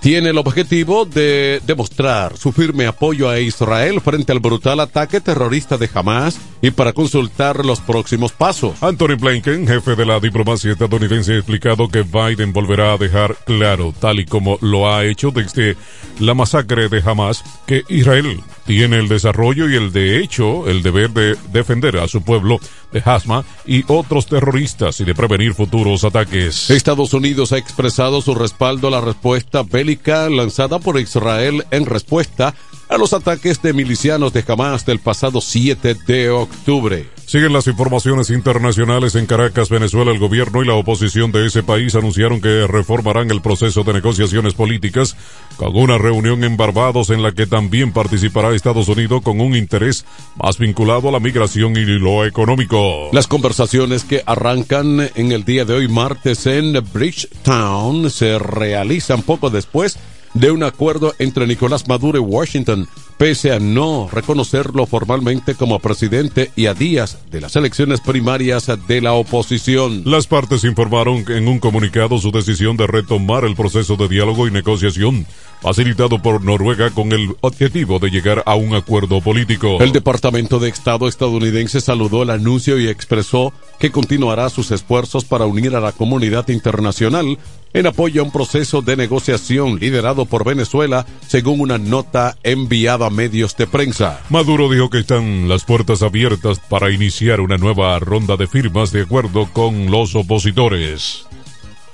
tiene 0.00 0.30
el 0.30 0.38
objetivo 0.38 1.04
de 1.04 1.60
demostrar 1.66 2.36
su 2.36 2.52
firme 2.52 2.86
apoyo 2.86 3.28
a 3.28 3.38
Israel 3.38 4.00
frente 4.00 4.32
al 4.32 4.40
brutal 4.40 4.80
ataque 4.80 5.20
terrorista 5.20 5.76
de 5.76 5.90
Hamas 5.92 6.40
y 6.62 6.70
para 6.70 6.92
consultar 6.92 7.64
los 7.64 7.80
próximos 7.80 8.32
pasos. 8.32 8.82
Anthony 8.82 9.16
Blinken, 9.18 9.66
jefe 9.66 9.96
de 9.96 10.06
la 10.06 10.20
diplomacia 10.20 10.72
estadounidense, 10.72 11.34
ha 11.34 11.36
explicado 11.36 11.88
que 11.88 12.02
Biden 12.02 12.52
volverá 12.52 12.94
a 12.94 12.98
dejar 12.98 13.36
claro, 13.44 13.94
tal 13.98 14.20
y 14.20 14.26
como 14.26 14.58
lo 14.60 14.92
ha 14.92 15.04
hecho 15.04 15.30
desde 15.30 15.76
la 16.18 16.34
masacre 16.34 16.88
de 16.88 17.02
Hamas, 17.04 17.44
que 17.66 17.84
Israel 17.88 18.40
tiene 18.66 18.98
el 18.98 19.08
desarrollo 19.08 19.68
y 19.68 19.76
el 19.76 19.92
de 19.92 20.18
hecho 20.18 20.68
el 20.68 20.82
deber 20.82 21.10
de 21.10 21.36
defender 21.52 21.98
a 21.98 22.08
su 22.08 22.22
pueblo 22.22 22.58
de 22.92 23.02
Hasma 23.04 23.44
y 23.66 23.84
otros 23.88 24.26
terroristas 24.26 25.00
y 25.00 25.04
de 25.04 25.14
prevenir 25.14 25.54
futuros 25.54 26.04
ataques. 26.04 26.70
Estados 26.70 27.14
Unidos 27.14 27.52
ha 27.52 27.58
expresado 27.58 28.20
su 28.20 28.34
respaldo 28.34 28.88
a 28.88 28.90
la 28.90 29.00
respuesta 29.00 29.62
bélica 29.62 30.28
lanzada 30.28 30.78
por 30.78 30.98
Israel 30.98 31.64
en 31.70 31.86
respuesta 31.86 32.54
a 32.90 32.98
los 32.98 33.12
ataques 33.12 33.62
de 33.62 33.72
milicianos 33.72 34.32
de 34.32 34.44
Hamas 34.46 34.84
del 34.84 34.98
pasado 34.98 35.40
7 35.40 35.96
de 36.06 36.30
octubre. 36.30 37.08
Siguen 37.24 37.52
las 37.52 37.68
informaciones 37.68 38.30
internacionales 38.30 39.14
en 39.14 39.26
Caracas, 39.26 39.68
Venezuela. 39.68 40.10
El 40.10 40.18
gobierno 40.18 40.64
y 40.64 40.66
la 40.66 40.74
oposición 40.74 41.30
de 41.30 41.46
ese 41.46 41.62
país 41.62 41.94
anunciaron 41.94 42.40
que 42.40 42.66
reformarán 42.66 43.30
el 43.30 43.40
proceso 43.40 43.84
de 43.84 43.92
negociaciones 43.92 44.54
políticas 44.54 45.16
con 45.56 45.76
una 45.76 45.96
reunión 45.96 46.42
en 46.42 46.56
Barbados 46.56 47.10
en 47.10 47.22
la 47.22 47.30
que 47.30 47.46
también 47.46 47.92
participará 47.92 48.52
Estados 48.52 48.88
Unidos 48.88 49.22
con 49.22 49.40
un 49.40 49.54
interés 49.54 50.04
más 50.42 50.58
vinculado 50.58 51.08
a 51.08 51.12
la 51.12 51.20
migración 51.20 51.76
y 51.76 51.84
lo 51.84 52.26
económico. 52.26 53.10
Las 53.12 53.28
conversaciones 53.28 54.02
que 54.02 54.24
arrancan 54.26 55.08
en 55.14 55.30
el 55.30 55.44
día 55.44 55.64
de 55.64 55.74
hoy 55.74 55.86
martes 55.86 56.46
en 56.46 56.72
Bridgetown 56.92 58.10
se 58.10 58.40
realizan 58.40 59.22
poco 59.22 59.50
después 59.50 59.96
de 60.34 60.50
un 60.50 60.62
acuerdo 60.62 61.14
entre 61.18 61.46
Nicolás 61.46 61.86
Maduro 61.88 62.18
y 62.18 62.22
Washington, 62.22 62.88
pese 63.20 63.52
a 63.52 63.58
no 63.58 64.08
reconocerlo 64.10 64.86
formalmente 64.86 65.54
como 65.54 65.78
presidente 65.78 66.50
y 66.56 66.64
a 66.64 66.72
días 66.72 67.18
de 67.30 67.42
las 67.42 67.54
elecciones 67.54 68.00
primarias 68.00 68.72
de 68.88 69.02
la 69.02 69.12
oposición. 69.12 70.04
Las 70.06 70.26
partes 70.26 70.64
informaron 70.64 71.26
en 71.28 71.46
un 71.46 71.58
comunicado 71.58 72.16
su 72.16 72.30
decisión 72.30 72.78
de 72.78 72.86
retomar 72.86 73.44
el 73.44 73.56
proceso 73.56 73.96
de 73.96 74.08
diálogo 74.08 74.48
y 74.48 74.50
negociación, 74.50 75.26
facilitado 75.60 76.22
por 76.22 76.42
Noruega 76.42 76.88
con 76.92 77.12
el 77.12 77.36
objetivo 77.42 77.98
de 77.98 78.08
llegar 78.08 78.42
a 78.46 78.54
un 78.54 78.74
acuerdo 78.74 79.20
político. 79.20 79.76
El 79.80 79.92
Departamento 79.92 80.58
de 80.58 80.70
Estado 80.70 81.06
estadounidense 81.06 81.82
saludó 81.82 82.22
el 82.22 82.30
anuncio 82.30 82.80
y 82.80 82.88
expresó 82.88 83.52
que 83.78 83.90
continuará 83.90 84.48
sus 84.48 84.70
esfuerzos 84.70 85.26
para 85.26 85.44
unir 85.44 85.76
a 85.76 85.80
la 85.80 85.92
comunidad 85.92 86.48
internacional 86.48 87.36
en 87.72 87.86
apoyo 87.86 88.22
a 88.22 88.24
un 88.24 88.32
proceso 88.32 88.82
de 88.82 88.96
negociación 88.96 89.78
liderado 89.78 90.24
por 90.24 90.44
Venezuela, 90.44 91.06
según 91.28 91.60
una 91.60 91.78
nota 91.78 92.36
enviada 92.42 93.09
a 93.10 93.12
medios 93.12 93.56
de 93.56 93.66
prensa. 93.66 94.20
Maduro 94.28 94.70
dijo 94.70 94.88
que 94.88 95.00
están 95.00 95.48
las 95.48 95.64
puertas 95.64 96.02
abiertas 96.02 96.60
para 96.60 96.90
iniciar 96.90 97.40
una 97.40 97.56
nueva 97.56 97.98
ronda 97.98 98.36
de 98.36 98.46
firmas 98.46 98.92
de 98.92 99.02
acuerdo 99.02 99.48
con 99.52 99.90
los 99.90 100.14
opositores. 100.14 101.26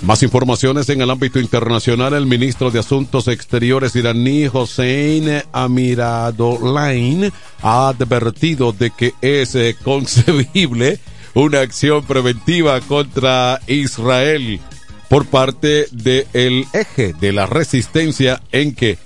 Más 0.02 0.22
informaciones 0.22 0.90
en 0.90 1.00
el 1.00 1.11
ámbito 1.11 1.40
internacional. 1.40 2.12
El 2.12 2.26
ministro 2.26 2.70
de 2.70 2.81
Asuntos 2.81 3.29
Exteriores 3.29 3.96
iraní, 3.96 4.46
Hossein 4.52 5.42
Amiradolain, 5.52 7.33
ha 7.62 7.88
advertido 7.88 8.72
de 8.72 8.90
que 8.90 9.14
es 9.22 9.55
eh, 9.55 9.74
concebible 9.83 11.00
una 11.33 11.61
acción 11.61 12.05
preventiva 12.05 12.81
contra 12.83 13.61
Israel 13.66 14.61
por 15.09 15.26
parte 15.26 15.87
del 15.92 16.66
eje 16.74 17.14
de 17.14 17.33
la 17.33 17.46
resistencia 17.46 18.42
en 18.52 18.74
que 18.74 18.98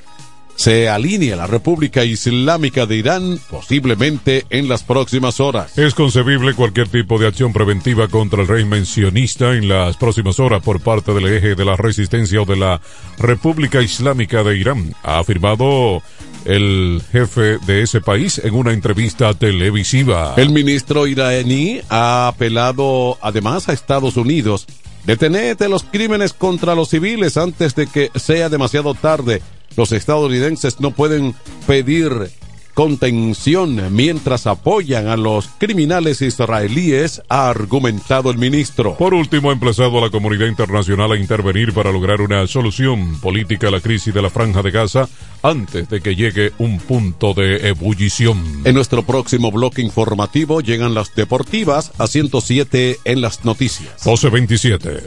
se 0.60 0.90
alinea 0.90 1.36
la 1.36 1.46
República 1.46 2.04
Islámica 2.04 2.84
de 2.84 2.96
Irán 2.96 3.40
posiblemente 3.48 4.44
en 4.50 4.68
las 4.68 4.82
próximas 4.82 5.40
horas. 5.40 5.78
Es 5.78 5.94
concebible 5.94 6.52
cualquier 6.52 6.86
tipo 6.86 7.18
de 7.18 7.28
acción 7.28 7.54
preventiva 7.54 8.08
contra 8.08 8.42
el 8.42 8.46
régimen 8.46 8.84
sionista 8.84 9.54
en 9.54 9.70
las 9.70 9.96
próximas 9.96 10.38
horas 10.38 10.62
por 10.62 10.80
parte 10.80 11.14
del 11.14 11.28
eje 11.28 11.54
de 11.54 11.64
la 11.64 11.76
resistencia 11.76 12.42
o 12.42 12.44
de 12.44 12.56
la 12.56 12.82
República 13.16 13.80
Islámica 13.80 14.42
de 14.42 14.58
Irán, 14.58 14.94
ha 15.02 15.20
afirmado 15.20 16.02
el 16.44 17.00
jefe 17.10 17.56
de 17.64 17.80
ese 17.80 18.02
país 18.02 18.38
en 18.44 18.52
una 18.52 18.74
entrevista 18.74 19.32
televisiva. 19.32 20.34
El 20.36 20.50
ministro 20.50 21.06
iraní 21.06 21.80
ha 21.88 22.28
apelado 22.28 23.16
además 23.22 23.70
a 23.70 23.72
Estados 23.72 24.18
Unidos 24.18 24.66
Detenete 25.04 25.68
los 25.68 25.82
crímenes 25.82 26.32
contra 26.32 26.74
los 26.74 26.90
civiles 26.90 27.36
antes 27.36 27.74
de 27.74 27.86
que 27.86 28.10
sea 28.14 28.48
demasiado 28.48 28.94
tarde. 28.94 29.40
Los 29.76 29.92
estadounidenses 29.92 30.80
no 30.80 30.90
pueden 30.90 31.34
pedir 31.66 32.30
contención 32.74 33.94
mientras 33.94 34.46
apoyan 34.46 35.08
a 35.08 35.16
los 35.16 35.48
criminales 35.58 36.22
israelíes, 36.22 37.20
ha 37.28 37.50
argumentado 37.50 38.30
el 38.30 38.38
ministro. 38.38 38.96
Por 38.96 39.12
último, 39.12 39.50
ha 39.50 39.52
emplazado 39.52 39.98
a 39.98 40.00
la 40.00 40.10
comunidad 40.10 40.46
internacional 40.46 41.12
a 41.12 41.16
intervenir 41.16 41.72
para 41.72 41.92
lograr 41.92 42.20
una 42.22 42.46
solución 42.46 43.20
política 43.20 43.68
a 43.68 43.70
la 43.70 43.80
crisis 43.80 44.14
de 44.14 44.22
la 44.22 44.30
franja 44.30 44.62
de 44.62 44.70
Gaza 44.70 45.08
antes 45.42 45.88
de 45.88 46.00
que 46.00 46.16
llegue 46.16 46.52
un 46.58 46.78
punto 46.78 47.34
de 47.34 47.68
ebullición. 47.68 48.62
En 48.64 48.74
nuestro 48.74 49.02
próximo 49.02 49.50
bloque 49.50 49.82
informativo 49.82 50.60
llegan 50.60 50.94
las 50.94 51.14
deportivas 51.14 51.92
a 51.98 52.06
107 52.06 53.00
en 53.04 53.20
las 53.20 53.44
noticias. 53.44 54.06
1227. 54.06 55.00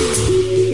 Thank 0.00 0.30
you. 0.30 0.39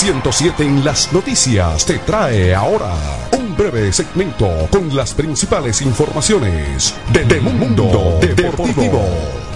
107 0.00 0.64
en 0.64 0.82
las 0.82 1.12
noticias 1.12 1.84
te 1.84 1.98
trae 1.98 2.54
ahora 2.54 2.94
un 3.36 3.54
breve 3.54 3.92
segmento 3.92 4.48
con 4.70 4.96
las 4.96 5.12
principales 5.12 5.82
informaciones 5.82 6.94
de, 7.12 7.22
de 7.26 7.38
Mundo 7.42 8.18
Deportivo. 8.18 9.49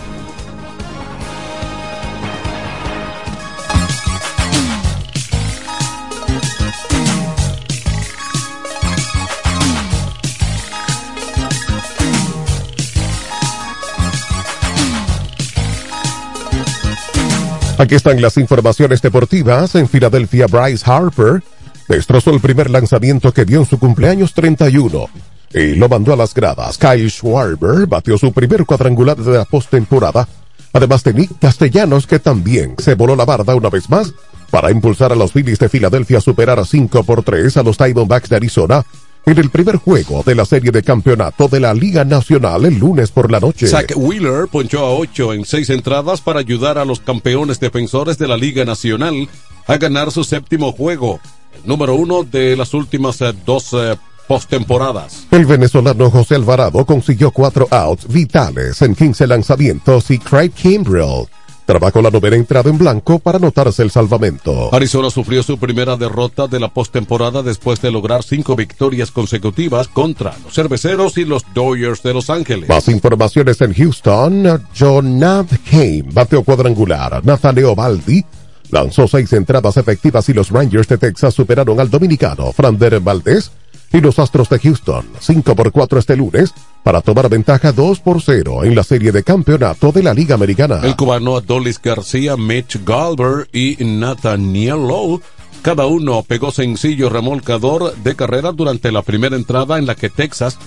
Aquí 17.84 17.96
están 17.96 18.22
las 18.22 18.38
informaciones 18.38 19.02
deportivas. 19.02 19.74
En 19.74 19.86
Filadelfia, 19.86 20.46
Bryce 20.46 20.90
Harper 20.90 21.42
destrozó 21.86 22.30
el 22.30 22.40
primer 22.40 22.70
lanzamiento 22.70 23.30
que 23.30 23.44
dio 23.44 23.58
en 23.60 23.66
su 23.66 23.78
cumpleaños 23.78 24.32
31 24.32 25.06
y 25.52 25.74
lo 25.74 25.90
mandó 25.90 26.14
a 26.14 26.16
las 26.16 26.32
gradas. 26.32 26.78
Kyle 26.78 27.10
Schwarber 27.10 27.86
batió 27.86 28.16
su 28.16 28.32
primer 28.32 28.64
cuadrangular 28.64 29.18
de 29.18 29.36
la 29.36 29.44
postemporada, 29.44 30.26
además 30.72 31.04
de 31.04 31.12
Nick 31.12 31.38
Castellanos 31.38 32.06
que 32.06 32.18
también 32.18 32.74
se 32.78 32.94
voló 32.94 33.16
la 33.16 33.26
barda 33.26 33.54
una 33.54 33.68
vez 33.68 33.90
más 33.90 34.14
para 34.50 34.70
impulsar 34.70 35.12
a 35.12 35.14
los 35.14 35.32
Phillies 35.32 35.58
de 35.58 35.68
Filadelfia 35.68 36.18
a 36.18 36.22
superar 36.22 36.58
a 36.58 36.64
5 36.64 37.04
por 37.04 37.22
3 37.22 37.54
a 37.58 37.62
los 37.62 37.76
Diamondbacks 37.76 38.30
de 38.30 38.36
Arizona 38.36 38.82
en 39.26 39.38
el 39.38 39.50
primer 39.50 39.76
juego 39.76 40.22
de 40.24 40.34
la 40.34 40.44
serie 40.44 40.70
de 40.70 40.82
campeonato 40.82 41.48
de 41.48 41.60
la 41.60 41.74
Liga 41.74 42.04
Nacional 42.04 42.64
el 42.64 42.78
lunes 42.78 43.10
por 43.10 43.30
la 43.30 43.40
noche. 43.40 43.66
Zach 43.66 43.92
Wheeler 43.96 44.48
ponchó 44.50 44.84
a 44.84 44.94
8 44.94 45.34
en 45.34 45.44
6 45.44 45.70
entradas 45.70 46.20
para 46.20 46.40
ayudar 46.40 46.78
a 46.78 46.84
los 46.84 47.00
campeones 47.00 47.60
defensores 47.60 48.18
de 48.18 48.28
la 48.28 48.36
Liga 48.36 48.64
Nacional 48.64 49.28
a 49.66 49.76
ganar 49.78 50.10
su 50.10 50.24
séptimo 50.24 50.72
juego, 50.72 51.20
el 51.54 51.68
número 51.68 51.94
uno 51.94 52.22
de 52.24 52.56
las 52.56 52.74
últimas 52.74 53.20
eh, 53.22 53.32
dos 53.46 53.72
eh, 53.72 53.96
postemporadas. 54.28 55.26
El 55.30 55.46
venezolano 55.46 56.10
José 56.10 56.34
Alvarado 56.34 56.84
consiguió 56.84 57.30
cuatro 57.30 57.66
outs 57.70 58.06
vitales 58.08 58.80
en 58.82 58.94
15 58.94 59.26
lanzamientos 59.26 60.10
y 60.10 60.18
Craig 60.18 60.50
Kimbrell 60.50 61.26
trabajó 61.66 62.02
la 62.02 62.10
novena 62.10 62.36
entrada 62.36 62.70
en 62.70 62.78
blanco 62.78 63.18
para 63.18 63.38
anotarse 63.38 63.82
el 63.82 63.90
salvamento. 63.90 64.74
Arizona 64.74 65.10
sufrió 65.10 65.42
su 65.42 65.58
primera 65.58 65.96
derrota 65.96 66.46
de 66.46 66.60
la 66.60 66.68
postemporada 66.68 67.42
después 67.42 67.80
de 67.80 67.90
lograr 67.90 68.22
cinco 68.22 68.56
victorias 68.56 69.10
consecutivas 69.10 69.88
contra 69.88 70.34
los 70.44 70.54
cerveceros 70.54 71.16
y 71.18 71.24
los 71.24 71.42
Dodgers 71.54 72.02
de 72.02 72.14
Los 72.14 72.30
Ángeles. 72.30 72.68
Más 72.68 72.88
informaciones 72.88 73.60
en 73.60 73.74
Houston. 73.74 74.62
Jonathan 74.74 75.60
Kane 75.70 76.04
bateó 76.12 76.42
cuadrangular. 76.42 77.24
Nathaniel 77.24 77.74
Baldi 77.76 78.24
lanzó 78.70 79.06
seis 79.06 79.32
entradas 79.32 79.76
efectivas 79.76 80.28
y 80.28 80.32
los 80.32 80.50
Rangers 80.50 80.88
de 80.88 80.98
Texas 80.98 81.34
superaron 81.34 81.78
al 81.80 81.90
dominicano 81.90 82.52
Frander 82.52 83.00
Valdez 83.00 83.50
y 83.94 84.00
los 84.00 84.18
Astros 84.18 84.48
de 84.48 84.58
Houston 84.58 85.06
5 85.20 85.54
por 85.54 85.70
4 85.70 85.98
este 86.00 86.16
lunes 86.16 86.52
para 86.82 87.00
tomar 87.00 87.28
ventaja 87.28 87.70
2 87.72 88.00
por 88.00 88.20
0 88.20 88.64
en 88.64 88.74
la 88.74 88.82
serie 88.82 89.12
de 89.12 89.22
campeonato 89.22 89.92
de 89.92 90.02
la 90.02 90.12
Liga 90.12 90.34
Americana. 90.34 90.80
El 90.82 90.96
cubano 90.96 91.36
Adolis 91.36 91.80
García, 91.80 92.36
Mitch 92.36 92.84
Galber 92.84 93.48
y 93.52 93.76
Nathaniel 93.84 94.88
Lowe 94.88 95.20
cada 95.62 95.86
uno 95.86 96.22
pegó 96.24 96.50
sencillo 96.50 97.08
remolcador 97.08 97.96
de 97.96 98.16
carrera 98.16 98.52
durante 98.52 98.92
la 98.92 99.00
primera 99.00 99.36
entrada 99.36 99.78
en 99.78 99.86
la 99.86 99.94
que 99.94 100.10
Texas 100.10 100.58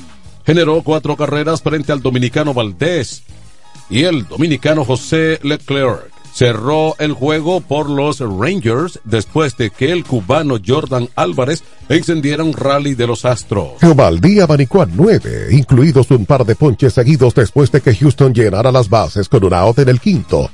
generó 0.45 0.81
cuatro 0.81 1.17
carreras 1.17 1.61
frente 1.61 1.91
al 1.91 2.01
dominicano 2.01 2.53
Valdés 2.53 3.23
y 3.89 4.05
el 4.05 4.25
dominicano 4.25 4.85
José 4.85 5.39
Leclerc 5.43 6.16
cerró 6.37 6.95
el 6.99 7.13
juego 7.13 7.61
por 7.61 7.89
los 7.89 8.19
Rangers 8.19 8.99
después 9.03 9.57
de 9.57 9.71
que 9.71 9.91
el 9.91 10.03
cubano 10.03 10.57
Jordan 10.63 11.09
Álvarez 11.15 11.63
encendiera 11.89 12.43
un 12.43 12.53
rally 12.53 12.93
de 12.93 13.07
los 13.07 13.25
Astros. 13.25 13.81
Abanicó 13.81 14.83
a 14.83 14.85
nueve, 14.85 15.47
incluidos 15.49 16.11
un 16.11 16.27
par 16.27 16.45
de 16.45 16.55
ponches 16.55 16.93
seguidos 16.93 17.33
después 17.33 17.71
de 17.71 17.81
que 17.81 17.95
Houston 17.95 18.35
llenara 18.35 18.71
las 18.71 18.87
bases 18.87 19.27
con 19.29 19.43
un 19.43 19.53
out 19.55 19.79
en 19.79 19.89
el 19.89 19.99
quinto. 19.99 20.51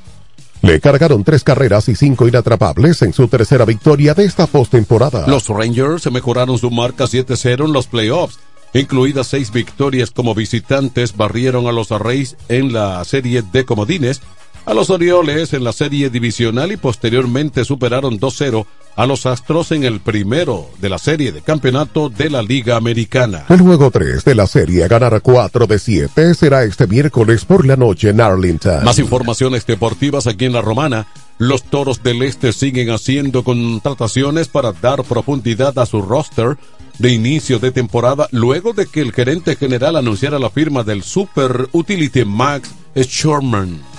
Le 0.61 0.79
cargaron 0.79 1.25
tres 1.25 1.43
carreras 1.43 1.89
y 1.89 1.95
cinco 1.95 2.29
inatrapables 2.29 3.01
en 3.01 3.11
su 3.11 3.27
tercera 3.27 3.65
victoria 3.65 4.13
de 4.13 4.23
esta 4.23 4.47
postemporada. 4.47 5.27
Los 5.27 5.49
Rangers 5.49 6.09
mejoraron 6.09 6.57
su 6.57 6.71
marca 6.71 7.03
7-0 7.03 7.65
en 7.65 7.73
los 7.73 7.87
playoffs 7.87 8.39
incluidas 8.73 9.27
seis 9.27 9.51
victorias 9.51 10.11
como 10.11 10.33
visitantes, 10.33 11.15
barrieron 11.15 11.67
a 11.67 11.71
los 11.71 11.89
Reyes 11.89 12.35
en 12.49 12.73
la 12.73 13.03
serie 13.05 13.43
de 13.43 13.65
comodines, 13.65 14.21
a 14.65 14.73
los 14.73 14.89
Orioles 14.89 15.53
en 15.53 15.63
la 15.63 15.73
serie 15.73 16.09
divisional 16.09 16.71
y 16.71 16.77
posteriormente 16.77 17.65
superaron 17.65 18.19
2-0 18.19 18.65
a 18.95 19.05
los 19.05 19.25
Astros 19.25 19.71
en 19.71 19.83
el 19.83 19.99
primero 19.99 20.69
de 20.79 20.89
la 20.89 20.97
serie 20.97 21.31
de 21.31 21.41
campeonato 21.41 22.09
de 22.09 22.29
la 22.29 22.41
Liga 22.41 22.75
Americana. 22.75 23.45
El 23.49 23.61
juego 23.61 23.91
3 23.91 24.23
de 24.23 24.35
la 24.35 24.47
serie 24.47 24.87
ganar 24.87 25.21
4 25.21 25.67
de 25.67 25.79
7 25.79 26.33
será 26.35 26.63
este 26.63 26.87
miércoles 26.87 27.45
por 27.45 27.65
la 27.65 27.75
noche 27.75 28.09
en 28.09 28.21
Arlington. 28.21 28.83
Más 28.83 28.99
informaciones 28.99 29.65
deportivas 29.65 30.27
aquí 30.27 30.45
en 30.45 30.53
La 30.53 30.61
Romana. 30.61 31.07
Los 31.39 31.63
Toros 31.63 32.03
del 32.03 32.21
Este 32.21 32.53
siguen 32.53 32.91
haciendo 32.91 33.43
contrataciones 33.43 34.47
para 34.47 34.71
dar 34.71 35.03
profundidad 35.03 35.77
a 35.79 35.85
su 35.85 36.01
roster 36.01 36.57
de 36.99 37.11
inicio 37.11 37.57
de 37.57 37.71
temporada 37.71 38.27
luego 38.31 38.73
de 38.73 38.85
que 38.85 39.01
el 39.01 39.11
gerente 39.11 39.55
general 39.55 39.95
anunciara 39.95 40.37
la 40.37 40.51
firma 40.51 40.83
del 40.83 41.01
Super 41.01 41.67
Utility 41.71 42.23
Max 42.23 42.69
Sherman. 42.95 43.92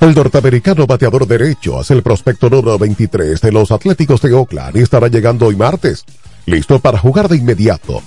El 0.00 0.14
norteamericano 0.14 0.86
bateador 0.86 1.26
derecho 1.26 1.82
es 1.82 1.90
el 1.90 2.02
prospecto 2.02 2.48
número 2.48 2.78
23 2.78 3.38
de 3.38 3.52
los 3.52 3.70
Atléticos 3.70 4.22
de 4.22 4.32
Oakland 4.32 4.78
y 4.78 4.80
estará 4.80 5.08
llegando 5.08 5.44
hoy 5.44 5.56
martes, 5.56 6.06
listo 6.46 6.78
para 6.78 6.96
jugar 6.96 7.28
de 7.28 7.36
inmediato. 7.36 8.00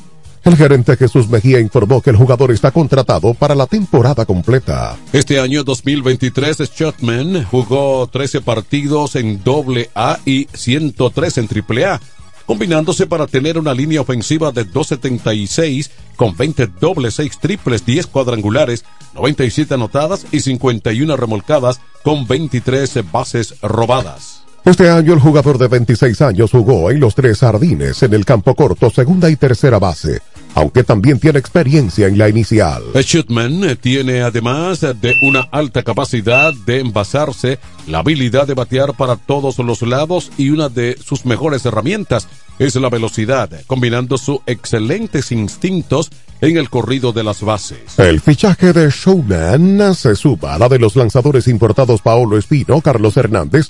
El 0.43 0.57
gerente 0.57 0.97
Jesús 0.97 1.29
Mejía 1.29 1.59
informó 1.59 2.01
que 2.01 2.09
el 2.09 2.15
jugador 2.15 2.51
está 2.51 2.71
contratado 2.71 3.35
para 3.35 3.53
la 3.53 3.67
temporada 3.67 4.25
completa. 4.25 4.97
Este 5.13 5.39
año 5.39 5.63
2023, 5.63 6.57
Shotman 6.75 7.45
jugó 7.45 8.07
13 8.07 8.41
partidos 8.41 9.15
en 9.15 9.43
doble 9.43 9.91
A 9.93 10.17
y 10.25 10.47
103 10.51 11.37
en 11.37 11.47
triple 11.47 11.85
A 11.85 12.01
combinándose 12.45 13.07
para 13.07 13.27
tener 13.27 13.57
una 13.57 13.73
línea 13.73 14.01
ofensiva 14.01 14.51
de 14.51 14.63
276 14.63 15.91
con 16.15 16.35
20 16.35 16.67
dobles, 16.79 17.15
6 17.15 17.39
triples, 17.39 17.85
10 17.85 18.07
cuadrangulares, 18.07 18.85
97 19.13 19.73
anotadas 19.73 20.25
y 20.31 20.39
51 20.39 21.15
remolcadas 21.15 21.79
con 22.03 22.27
23 22.27 23.11
bases 23.11 23.55
robadas. 23.61 24.43
Este 24.65 24.89
año 24.89 25.13
el 25.13 25.19
jugador 25.19 25.57
de 25.57 25.67
26 25.67 26.21
años 26.21 26.51
jugó 26.51 26.89
en 26.89 26.99
los 26.99 27.15
tres 27.15 27.39
jardines 27.39 28.01
en 28.01 28.13
el 28.13 28.23
campo 28.23 28.55
corto, 28.55 28.89
segunda 28.89 29.29
y 29.29 29.35
tercera 29.35 29.77
base 29.77 30.21
aunque 30.55 30.83
también 30.83 31.19
tiene 31.19 31.39
experiencia 31.39 32.07
en 32.07 32.17
la 32.17 32.29
inicial. 32.29 32.83
Schutman 32.95 33.77
tiene 33.81 34.21
además 34.21 34.81
de 34.81 35.15
una 35.21 35.41
alta 35.51 35.83
capacidad 35.83 36.53
de 36.65 36.79
envasarse, 36.79 37.59
la 37.87 37.99
habilidad 37.99 38.47
de 38.47 38.53
batear 38.53 38.93
para 38.93 39.15
todos 39.15 39.57
los 39.59 39.81
lados 39.81 40.31
y 40.37 40.49
una 40.49 40.69
de 40.69 40.97
sus 41.03 41.25
mejores 41.25 41.65
herramientas 41.65 42.27
es 42.59 42.75
la 42.75 42.89
velocidad, 42.89 43.49
combinando 43.67 44.17
sus 44.17 44.39
excelentes 44.45 45.31
instintos 45.31 46.09
en 46.41 46.57
el 46.57 46.69
corrido 46.69 47.11
de 47.11 47.23
las 47.23 47.41
bases. 47.41 47.97
El 47.97 48.19
fichaje 48.19 48.73
de 48.73 48.89
Showman 48.89 49.95
se 49.95 50.15
suma 50.15 50.53
a 50.53 50.59
la 50.59 50.69
de 50.69 50.79
los 50.79 50.95
lanzadores 50.95 51.47
importados 51.47 52.01
Paolo 52.01 52.37
Espino, 52.37 52.81
Carlos 52.81 53.17
Hernández, 53.17 53.69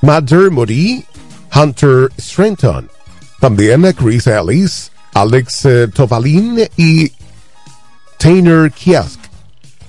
Matt 0.00 0.30
Dermody, 0.30 1.04
Hunter 1.54 2.08
Strenton, 2.18 2.88
también 3.40 3.82
Chris 3.92 4.26
Ellis, 4.26 4.90
Alex 5.14 5.64
eh, 5.66 5.88
Tovalin 5.88 6.68
y 6.76 7.10
Tanner 8.18 8.70
Kiask, 8.72 9.20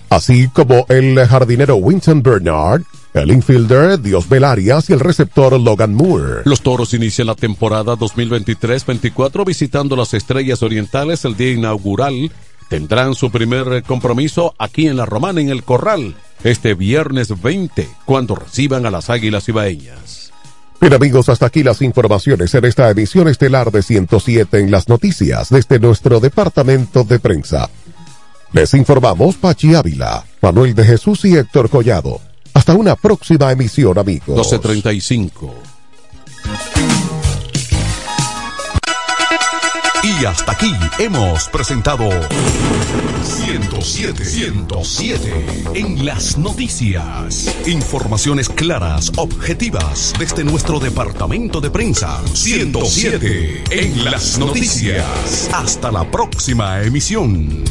así 0.09 0.47
como 0.49 0.86
el 0.88 1.17
jardinero 1.28 1.78
Winton 1.78 2.21
Bernard, 2.21 2.84
el 3.15 3.32
infielder 3.32 3.99
Dios 3.99 4.30
Belarias 4.30 4.89
y 4.89 4.93
el 4.93 4.99
receptor 4.99 5.59
Logan 5.59 5.95
Moore. 5.95 6.41
Los 6.45 6.61
toros 6.61 6.93
inician 6.93 7.28
la 7.28 7.36
temporada 7.36 7.95
2023-24 7.95 9.45
visitando 9.45 9.95
las 9.95 10.13
Estrellas 10.13 10.61
Orientales 10.61 11.26
el 11.26 11.36
día 11.36 11.53
inaugural. 11.53 12.32
Tendrán 12.69 13.15
su 13.15 13.32
primer 13.32 13.84
compromiso 13.84 14.53
aquí 14.59 14.88
en 14.88 14.97
la 14.97 15.05
Romana, 15.05 15.41
en 15.41 15.49
el 15.49 15.63
Corral, 15.63 16.15
este 16.43 16.73
viernes 16.73 17.41
20, 17.41 17.88
cuando 18.05 18.36
reciban 18.36 18.86
a 18.86 18.91
las 18.91 19.09
Águilas 19.09 19.47
Ibaeñas. 19.47 20.24
Bien 20.82 20.93
amigos, 20.93 21.30
hasta 21.30 21.45
aquí 21.45 21.63
las 21.63 21.82
informaciones 21.82 22.53
en 22.53 22.65
esta 22.65 22.89
emisión 22.89 23.28
estelar 23.28 23.71
de 23.71 23.82
107 23.82 24.59
en 24.59 24.71
las 24.71 24.89
noticias 24.89 25.49
desde 25.49 25.80
nuestro 25.80 26.19
departamento 26.19 27.03
de 27.03 27.19
prensa. 27.19 27.69
Les 28.51 28.73
informamos 28.73 29.36
Pachi 29.36 29.73
Ávila, 29.73 30.26
Manuel 30.41 30.76
de 30.76 30.86
Jesús 30.86 31.26
y 31.26 31.36
Héctor 31.36 31.69
Collado. 31.69 32.19
Hasta 32.53 32.73
una 32.73 32.95
próxima 32.95 33.51
emisión 33.51 33.97
amigos. 33.97 34.28
1235. 34.28 35.74
Y 40.22 40.26
hasta 40.26 40.53
aquí 40.53 40.72
hemos 40.99 41.49
presentado 41.49 42.09
107, 43.24 44.24
107 44.24 45.45
en 45.74 46.05
las 46.05 46.38
noticias. 46.38 47.53
Informaciones 47.66 48.47
claras, 48.47 49.11
objetivas 49.18 50.13
desde 50.18 50.43
nuestro 50.43 50.80
departamento 50.80 51.59
de 51.59 51.70
prensa. 51.70 52.22
107 52.34 53.63
en 53.72 54.05
las 54.05 54.38
noticias. 54.38 55.49
Hasta 55.53 55.91
la 55.91 56.09
próxima 56.09 56.82
emisión. 56.82 57.63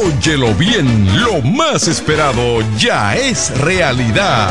Óyelo 0.00 0.54
bien, 0.54 1.22
lo 1.22 1.42
más 1.42 1.88
esperado 1.88 2.62
ya 2.78 3.16
es 3.16 3.50
realidad. 3.58 4.50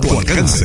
tu 0.00 0.08
alcance. 0.10 0.64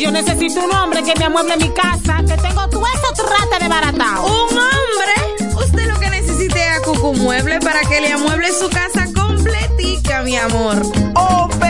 yo 0.00 0.10
necesito 0.10 0.64
un 0.64 0.74
hombre 0.74 1.02
que 1.02 1.14
me 1.18 1.26
amueble 1.26 1.56
mi 1.56 1.68
casa, 1.70 2.22
que 2.26 2.36
tengo 2.36 2.68
todo 2.68 2.84
eso 2.86 3.24
trata 3.24 3.58
de 3.58 3.68
baratao. 3.68 4.24
¿Un 4.24 4.58
hombre? 4.58 5.56
Usted 5.56 5.86
lo 5.86 5.98
que 5.98 6.10
necesite 6.10 6.60
es 6.60 6.78
a 6.78 6.82
Cucu 6.82 7.14
Mueble 7.14 7.60
para 7.60 7.80
que 7.82 8.00
le 8.00 8.12
amueble 8.12 8.48
su 8.52 8.68
casa 8.70 9.06
completica, 9.14 10.22
mi 10.22 10.36
amor. 10.36 10.80
Oh, 11.14 11.48
pero 11.58 11.69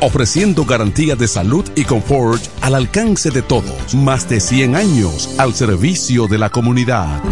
ofreciendo 0.00 0.64
garantía 0.64 1.16
de 1.16 1.28
salud 1.28 1.64
y 1.74 1.84
confort 1.84 2.42
al 2.60 2.74
alcance 2.74 3.30
de 3.30 3.42
todos. 3.42 3.94
Más 3.94 4.28
de 4.28 4.40
100 4.40 4.76
años 4.76 5.30
al 5.38 5.54
servicio 5.54 6.26
de 6.26 6.38
la 6.38 6.50
comunidad. 6.50 7.22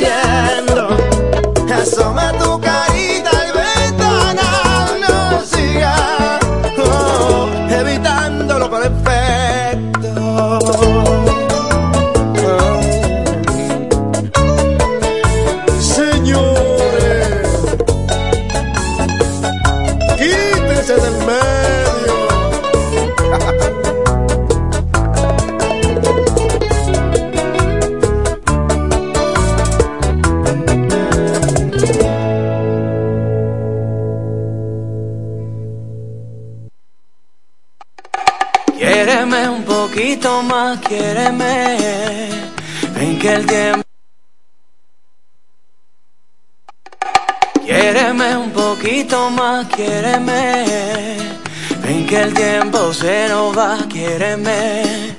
diciendo. 0.03 0.82
Quiéreme. 49.69 51.17
Ven 51.83 52.07
que 52.07 52.23
el 52.23 52.35
tiempo 52.35 52.93
se 52.93 53.29
nos 53.29 53.57
va, 53.57 53.79
quiéreme. 53.89 55.17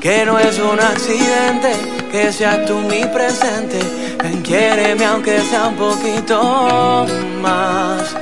Que 0.00 0.24
no 0.24 0.38
es 0.38 0.58
un 0.58 0.80
accidente, 0.80 1.72
que 2.10 2.32
seas 2.32 2.64
tú 2.66 2.78
mi 2.78 3.04
presente. 3.06 3.78
Ven, 4.22 4.42
quiéreme 4.42 5.04
aunque 5.04 5.40
sea 5.42 5.68
un 5.68 5.76
poquito 5.76 7.06
más. 7.42 8.16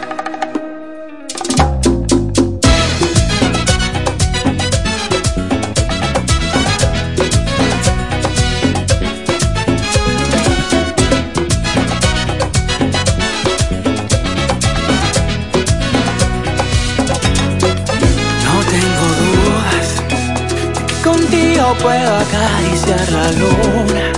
Puedo 21.82 22.16
acariciar 22.16 23.10
la 23.10 23.32
luna, 23.32 24.12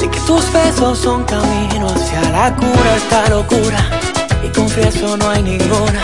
de 0.00 0.10
que 0.10 0.20
tus 0.20 0.52
besos 0.52 0.98
son 0.98 1.24
camino 1.24 1.88
hacia 1.88 2.20
la 2.30 2.54
cura, 2.54 2.96
esta 2.96 3.28
locura. 3.28 3.80
Y 4.42 4.48
confieso 4.48 5.16
no 5.16 5.30
hay 5.30 5.42
ninguna 5.42 6.00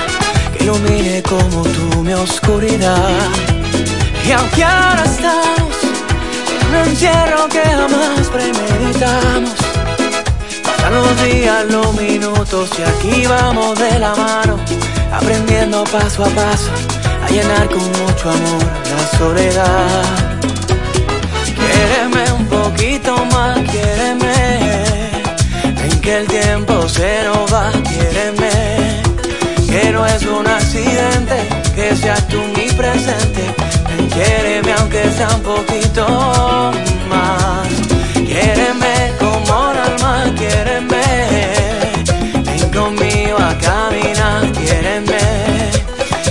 que 0.52 0.64
ilumine 0.64 1.22
como 1.22 1.62
tú 1.62 2.02
mi 2.02 2.12
oscuridad. 2.14 3.18
Y 4.26 4.32
aunque 4.32 4.64
ahora 4.64 5.04
estamos 5.04 5.76
en 6.60 6.68
un 6.68 6.88
encierro 6.88 7.48
que 7.48 7.62
jamás 7.62 8.28
premeditamos, 8.32 9.54
pasan 10.64 10.94
los 10.94 11.22
días, 11.24 11.64
los 11.70 11.94
minutos 11.94 12.70
y 12.78 12.82
aquí 12.82 13.26
vamos 13.26 13.78
de 13.78 13.98
la 13.98 14.14
mano 14.14 14.58
aprendiendo 15.12 15.84
paso 15.84 16.24
a 16.24 16.28
paso 16.28 16.70
a 17.24 17.28
llenar 17.30 17.68
con 17.68 17.82
mucho 17.82 18.30
amor 18.30 18.64
la 18.90 19.18
soledad. 19.18 20.29
Quiéreme 21.80 22.32
un 22.32 22.46
poquito 22.46 23.24
más, 23.32 23.58
quiéreme. 23.70 24.34
Ven 25.80 26.00
que 26.02 26.16
el 26.18 26.26
tiempo 26.26 26.86
se 26.86 27.24
nos 27.24 27.50
va, 27.50 27.72
quiéreme. 27.88 29.02
Que 29.66 29.90
no 29.90 30.04
es 30.04 30.22
un 30.26 30.46
accidente, 30.46 31.36
que 31.74 31.96
seas 31.96 32.28
tú 32.28 32.36
mi 32.54 32.68
presente. 32.72 33.54
Ven, 33.88 34.08
quiéreme 34.10 34.72
aunque 34.74 35.10
sea 35.10 35.30
un 35.30 35.42
poquito 35.42 36.72
más. 37.08 37.68
Quiéreme 38.12 39.14
como 39.18 39.70
el 39.70 39.78
alma, 39.78 40.24
quiéreme. 40.36 41.04
Ven 42.44 42.70
conmigo 42.78 43.38
a 43.38 43.56
caminar, 43.56 44.52
quiéreme. 44.52 45.18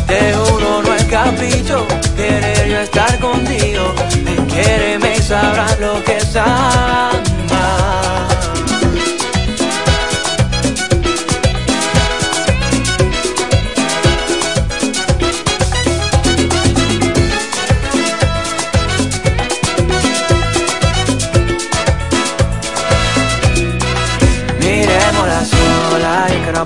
Te 0.06 0.32
juro 0.32 0.84
no 0.84 0.94
es 0.94 1.06
capricho 1.06 1.88
querer 2.16 2.70
yo 2.70 2.80
estar 2.82 3.18
contigo. 3.18 3.39
Sabrás 5.30 5.80
lo 5.80 6.04
que 6.04 6.18
es 6.18 6.36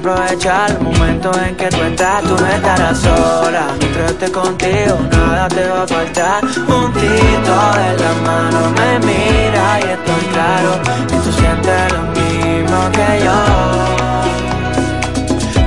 aprovechar 0.03 0.69
el 0.71 0.79
momento 0.81 1.31
en 1.39 1.55
que 1.55 1.67
tú 1.69 1.81
estás, 1.81 2.21
tú 2.23 2.35
no 2.37 2.47
estarás 2.47 2.97
sola. 2.97 3.67
Mientras 3.79 4.11
esté 4.11 4.31
contigo, 4.31 4.99
nada 5.09 5.47
te 5.47 5.65
va 5.69 5.83
a 5.83 5.87
faltar. 5.87 6.41
Juntito 6.41 7.55
de 7.79 7.89
la 8.03 8.13
mano 8.25 8.59
me 8.77 8.99
mira 8.99 9.79
y 9.79 9.83
estoy 9.95 10.25
claro 10.33 10.71
que 11.07 11.15
tú 11.15 11.31
sientes 11.31 11.93
lo 11.93 12.01
mismo 12.19 12.91
que 12.91 13.23
yo. 13.23 13.39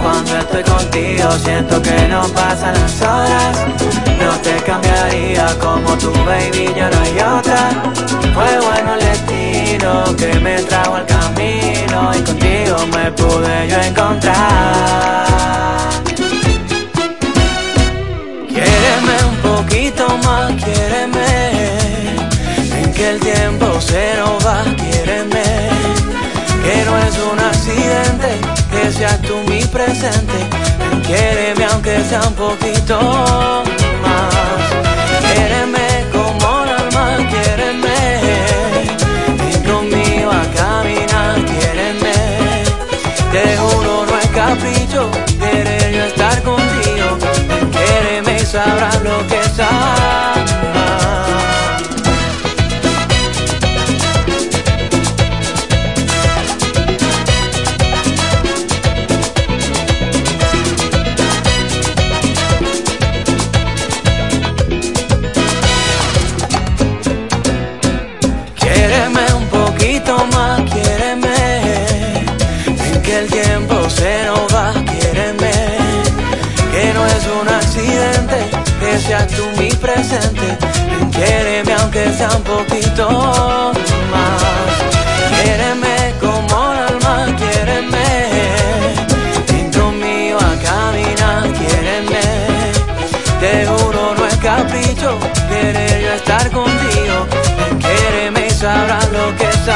Cuando 0.03 0.37
estoy 0.37 0.63
contigo 0.63 1.31
siento 1.43 1.83
que 1.83 2.09
no 2.09 2.23
pasan 2.29 2.75
las 2.75 3.03
horas 3.03 3.59
No 4.21 4.31
te 4.41 4.55
cambiaría 4.63 5.47
como 5.59 5.99
tu 5.99 6.13
baby, 6.25 6.73
ya 6.77 6.89
no 6.91 7.01
hay 7.01 7.39
otra 7.39 7.71
Fue 8.33 8.61
bueno 8.61 8.95
el 8.95 9.01
destino 9.01 10.17
que 10.17 10.39
me 10.39 10.63
trajo 10.63 10.95
al 10.95 11.07
camino 11.07 12.13
Y 12.15 12.21
contigo 12.21 12.46
me 12.95 13.13
pude 13.13 13.69
yo 13.69 13.79
encontrar 13.81 15.25
Quiéreme 18.49 19.17
un 19.31 19.37
poquito 19.37 20.07
más, 20.25 20.53
quiéreme 20.63 21.27
En 22.83 22.93
que 22.93 23.11
el 23.11 23.21
tiempo 23.21 23.81
se 23.81 24.17
nos 24.17 24.47
va, 24.47 24.65
quiéreme 24.77 25.45
Que 26.65 26.85
no 26.85 26.99
es 26.99 27.19
un 27.33 27.39
accidente 27.39 28.57
que 28.71 28.93
seas 28.93 29.21
tú 29.23 29.37
mi 29.49 29.65
presente. 29.65 30.39
Quiéreme 31.07 31.65
aunque 31.67 32.03
sea 32.05 32.23
un 32.23 32.35
poquito 32.35 32.99
más. 34.03 34.35
Quiéreme 35.33 35.87
como 36.13 36.65
el 36.65 36.71
alma, 36.71 37.17
quiéreme. 37.31 38.66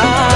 Lo 0.03 0.30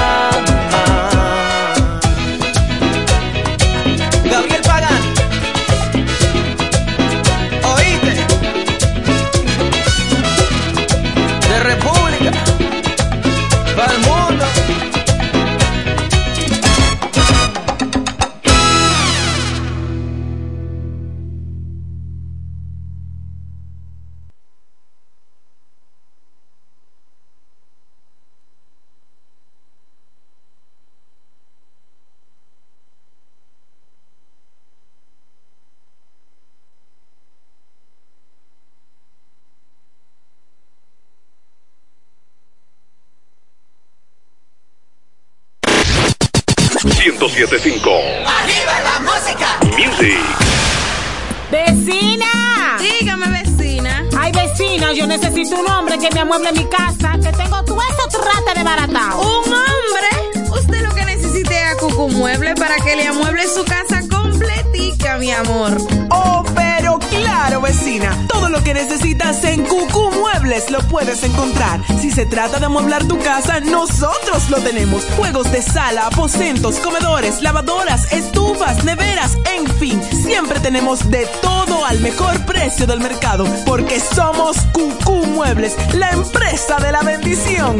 lo 68.55 68.63
que 68.63 68.73
necesitas 68.73 69.43
en 69.43 69.65
Cucú 69.65 70.11
Muebles 70.11 70.71
lo 70.71 70.79
puedes 70.87 71.23
encontrar. 71.23 71.81
Si 71.99 72.09
se 72.09 72.25
trata 72.25 72.57
de 72.57 72.67
amueblar 72.67 73.03
tu 73.05 73.19
casa, 73.19 73.59
nosotros 73.59 74.49
lo 74.49 74.57
tenemos. 74.59 75.03
Juegos 75.17 75.51
de 75.51 75.61
sala, 75.61 76.07
aposentos, 76.07 76.79
comedores, 76.79 77.41
lavadoras, 77.41 78.11
estufas, 78.13 78.85
neveras, 78.85 79.37
en 79.57 79.67
fin. 79.75 80.01
Siempre 80.23 80.59
tenemos 80.61 81.09
de 81.09 81.27
todo 81.41 81.83
al 81.85 81.99
mejor 81.99 82.45
precio 82.45 82.87
del 82.87 83.01
mercado. 83.01 83.45
Porque 83.65 83.99
somos 83.99 84.57
Cucú 84.71 85.25
Muebles, 85.25 85.75
la 85.93 86.11
empresa 86.11 86.77
de 86.77 86.91
la 86.93 87.01
bendición. 87.01 87.77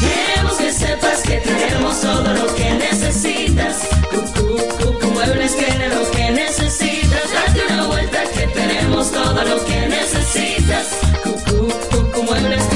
Queremos 0.00 0.56
que 0.58 0.72
sepas 0.72 1.20
que 1.22 1.36
tenemos 1.38 2.00
todo 2.00 2.34
lo 2.34 2.52
que 2.54 2.70
necesitas. 2.72 3.76
Cucu, 4.10 4.56
cucu, 4.78 5.10
muebles 5.12 5.56
tiene 5.56 5.88
lo 5.88 6.10
que 6.10 6.30
necesitas. 6.30 6.45
Todo 9.10 9.44
lo 9.44 9.64
que 9.64 9.88
necesitas. 9.88 10.98
Muebles 12.24 12.75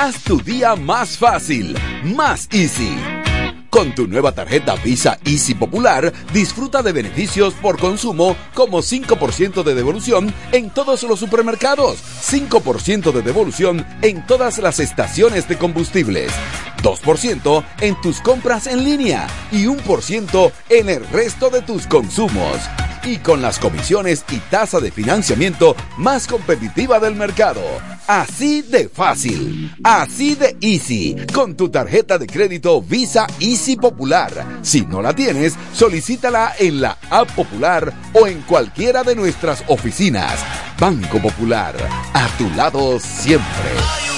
Haz 0.00 0.22
tu 0.22 0.40
día 0.40 0.76
más 0.76 1.18
fácil, 1.18 1.76
más 2.04 2.48
easy. 2.52 2.96
Con 3.68 3.96
tu 3.96 4.06
nueva 4.06 4.30
tarjeta 4.30 4.76
Visa 4.76 5.18
Easy 5.24 5.54
Popular, 5.54 6.12
disfruta 6.32 6.82
de 6.82 6.92
beneficios 6.92 7.52
por 7.54 7.80
consumo 7.80 8.36
como 8.54 8.78
5% 8.78 9.64
de 9.64 9.74
devolución 9.74 10.32
en 10.52 10.70
todos 10.70 11.02
los 11.02 11.18
supermercados, 11.18 11.98
5% 12.22 13.10
de 13.10 13.22
devolución 13.22 13.84
en 14.00 14.24
todas 14.24 14.58
las 14.58 14.78
estaciones 14.78 15.48
de 15.48 15.58
combustibles, 15.58 16.30
2% 16.82 17.64
en 17.80 18.00
tus 18.00 18.20
compras 18.20 18.66
en 18.66 18.84
línea 18.84 19.26
y 19.50 19.64
1% 19.66 20.52
en 20.70 20.88
el 20.88 21.06
resto 21.08 21.50
de 21.50 21.62
tus 21.62 21.86
consumos. 21.86 22.58
Y 23.04 23.18
con 23.18 23.40
las 23.40 23.58
comisiones 23.58 24.24
y 24.30 24.38
tasa 24.50 24.80
de 24.80 24.90
financiamiento 24.90 25.74
más 25.96 26.26
competitiva 26.26 26.98
del 26.98 27.14
mercado. 27.14 27.62
Así 28.06 28.62
de 28.62 28.88
fácil, 28.88 29.74
así 29.84 30.34
de 30.34 30.56
easy, 30.60 31.16
con 31.32 31.56
tu 31.56 31.68
tarjeta 31.68 32.18
de 32.18 32.26
crédito 32.26 32.80
Visa 32.82 33.26
Easy 33.38 33.76
Popular. 33.76 34.60
Si 34.62 34.82
no 34.82 35.02
la 35.02 35.14
tienes, 35.14 35.54
solicítala 35.72 36.54
en 36.58 36.80
la 36.80 36.98
App 37.10 37.30
Popular 37.32 37.92
o 38.14 38.26
en 38.26 38.40
cualquiera 38.42 39.04
de 39.04 39.14
nuestras 39.14 39.62
oficinas. 39.68 40.38
Banco 40.78 41.18
Popular, 41.18 41.76
a 42.14 42.28
tu 42.38 42.48
lado 42.50 42.98
siempre. 42.98 44.17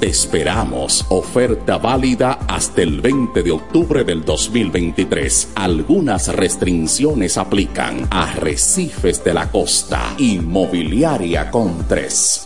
Esperamos. 0.00 1.04
Oferta 1.08 1.78
válida 1.78 2.38
hasta 2.46 2.82
el 2.82 3.00
20 3.00 3.42
de 3.42 3.50
octubre 3.50 4.04
del 4.04 4.24
2023. 4.24 5.54
Algunas 5.56 6.32
restricciones 6.34 7.36
aplican. 7.36 8.06
Arrecifes 8.10 9.24
de 9.24 9.34
la 9.34 9.50
Costa. 9.50 10.14
Inmobiliaria 10.18 11.50
con 11.50 11.88
3. 11.88 12.44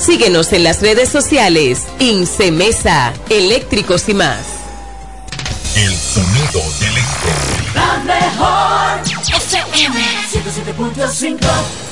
Síguenos 0.00 0.52
en 0.54 0.64
las 0.64 0.80
redes 0.80 1.10
sociales. 1.10 1.86
Incemesa, 1.98 3.12
eléctricos 3.28 4.08
y 4.08 4.14
más. 4.14 4.40
El 5.76 5.94
sonido 5.94 6.62
del 6.80 6.96
este. 6.96 7.28
La 7.74 7.98
mejor 7.98 9.00
FM 9.28 10.00
107.5 10.32 11.90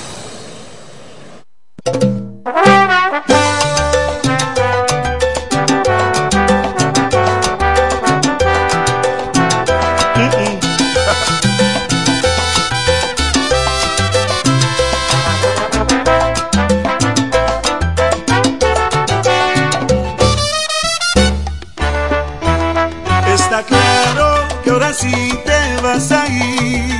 a 25.98 26.28
ir. 26.28 26.94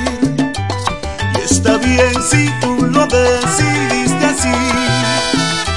Y 1.33 1.41
está 1.41 1.77
bien 1.77 2.11
si 2.29 2.49
tú 2.59 2.85
lo 2.85 3.07
decidiste 3.07 4.25
así. 4.25 4.57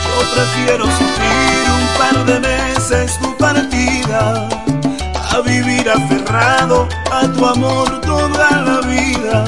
Yo 0.04 0.16
prefiero 0.34 0.84
sufrir 0.86 1.62
un 1.78 1.86
par 2.00 2.26
de 2.26 2.40
meses 2.40 3.16
tu 3.20 3.36
partida. 3.36 4.48
A 5.30 5.40
vivir 5.40 5.88
aferrado 5.88 6.88
a 7.12 7.28
tu 7.28 7.46
amor 7.46 8.00
toda 8.00 8.50
la 8.66 8.80
vida. 8.80 9.44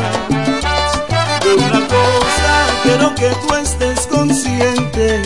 De 1.43 1.55
una 1.55 1.81
cosa 1.81 2.53
quiero 2.85 3.13
que 3.17 3.31
tú 3.43 3.55
estés 3.57 4.07
consciente. 4.07 5.21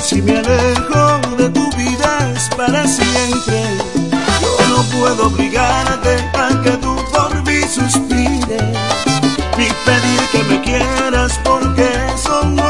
Si 0.00 0.22
me 0.22 0.38
alejo 0.38 1.18
de 1.36 1.48
tu 1.48 1.68
vida 1.72 2.32
es 2.36 2.48
para 2.56 2.86
siempre. 2.86 3.64
Yo 4.40 4.68
no 4.68 4.82
puedo 4.84 5.26
obligarte 5.26 6.30
a 6.38 6.62
que 6.62 6.70
tú 6.78 7.07
suspires, 7.68 8.62
ni 9.58 9.68
pedir 9.84 10.20
que 10.32 10.42
me 10.44 10.60
quieras 10.62 11.38
porque 11.44 11.88
eso 12.14 12.44
no. 12.44 12.68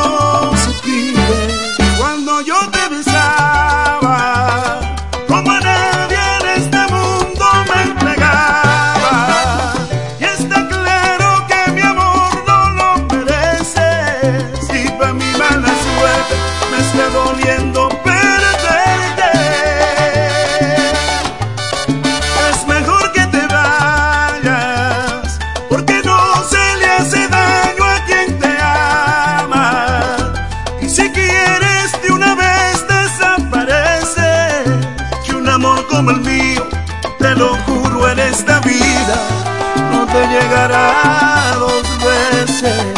Te 37.19 37.35
lo 37.35 37.57
juro 37.65 38.11
en 38.11 38.19
esta 38.19 38.61
vida, 38.61 39.17
no 39.91 40.07
te 40.07 40.27
llegará 40.29 41.55
dos 41.59 41.83
veces. 42.05 42.98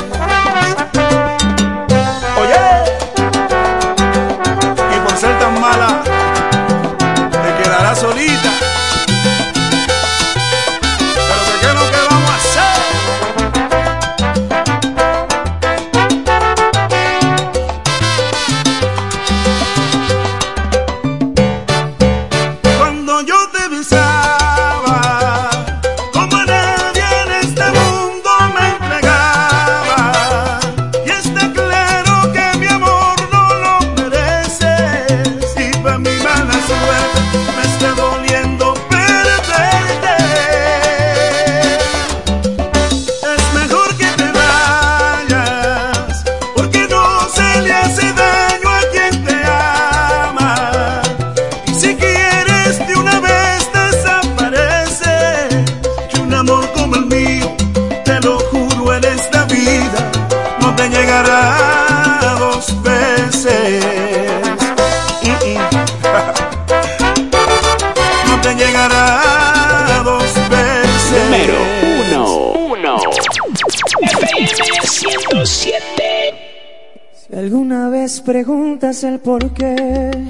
Preguntas 78.30 79.02
el 79.02 79.18
por 79.18 79.52
qué, 79.54 80.28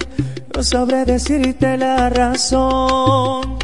no 0.56 0.62
sabré 0.62 1.04
decirte 1.04 1.76
la 1.76 2.08
razón. 2.08 3.58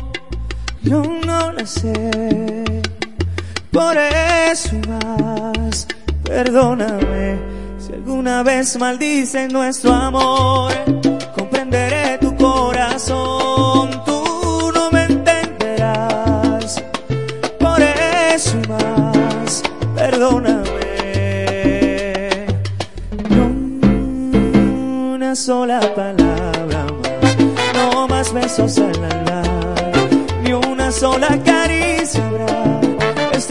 Yo 0.82 1.02
no 1.24 1.52
la 1.52 1.64
sé. 1.64 2.62
Por 3.72 3.96
eso 3.96 4.76
más, 4.88 5.88
perdóname. 6.22 7.38
Si 7.78 7.94
alguna 7.94 8.42
vez 8.42 8.78
maldicen 8.78 9.50
nuestro 9.50 9.94
amor, 9.94 10.70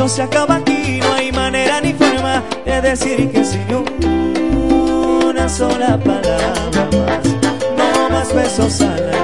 Esto 0.05 0.17
se 0.17 0.21
acaba 0.21 0.57
aquí, 0.57 0.99
no 1.01 1.13
hay 1.13 1.31
manera 1.31 1.81
ni 1.81 1.91
forma 1.91 2.43
de 2.63 2.79
decir 2.79 3.31
que 3.31 3.43
sin 3.43 3.65
una 3.73 5.49
sola 5.49 5.97
palabra 5.97 6.89
más, 6.91 7.25
no 7.75 8.09
más 8.11 8.31
besos 8.31 8.81
hablar. 8.81 9.14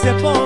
se 0.00 0.14
pone. 0.14 0.39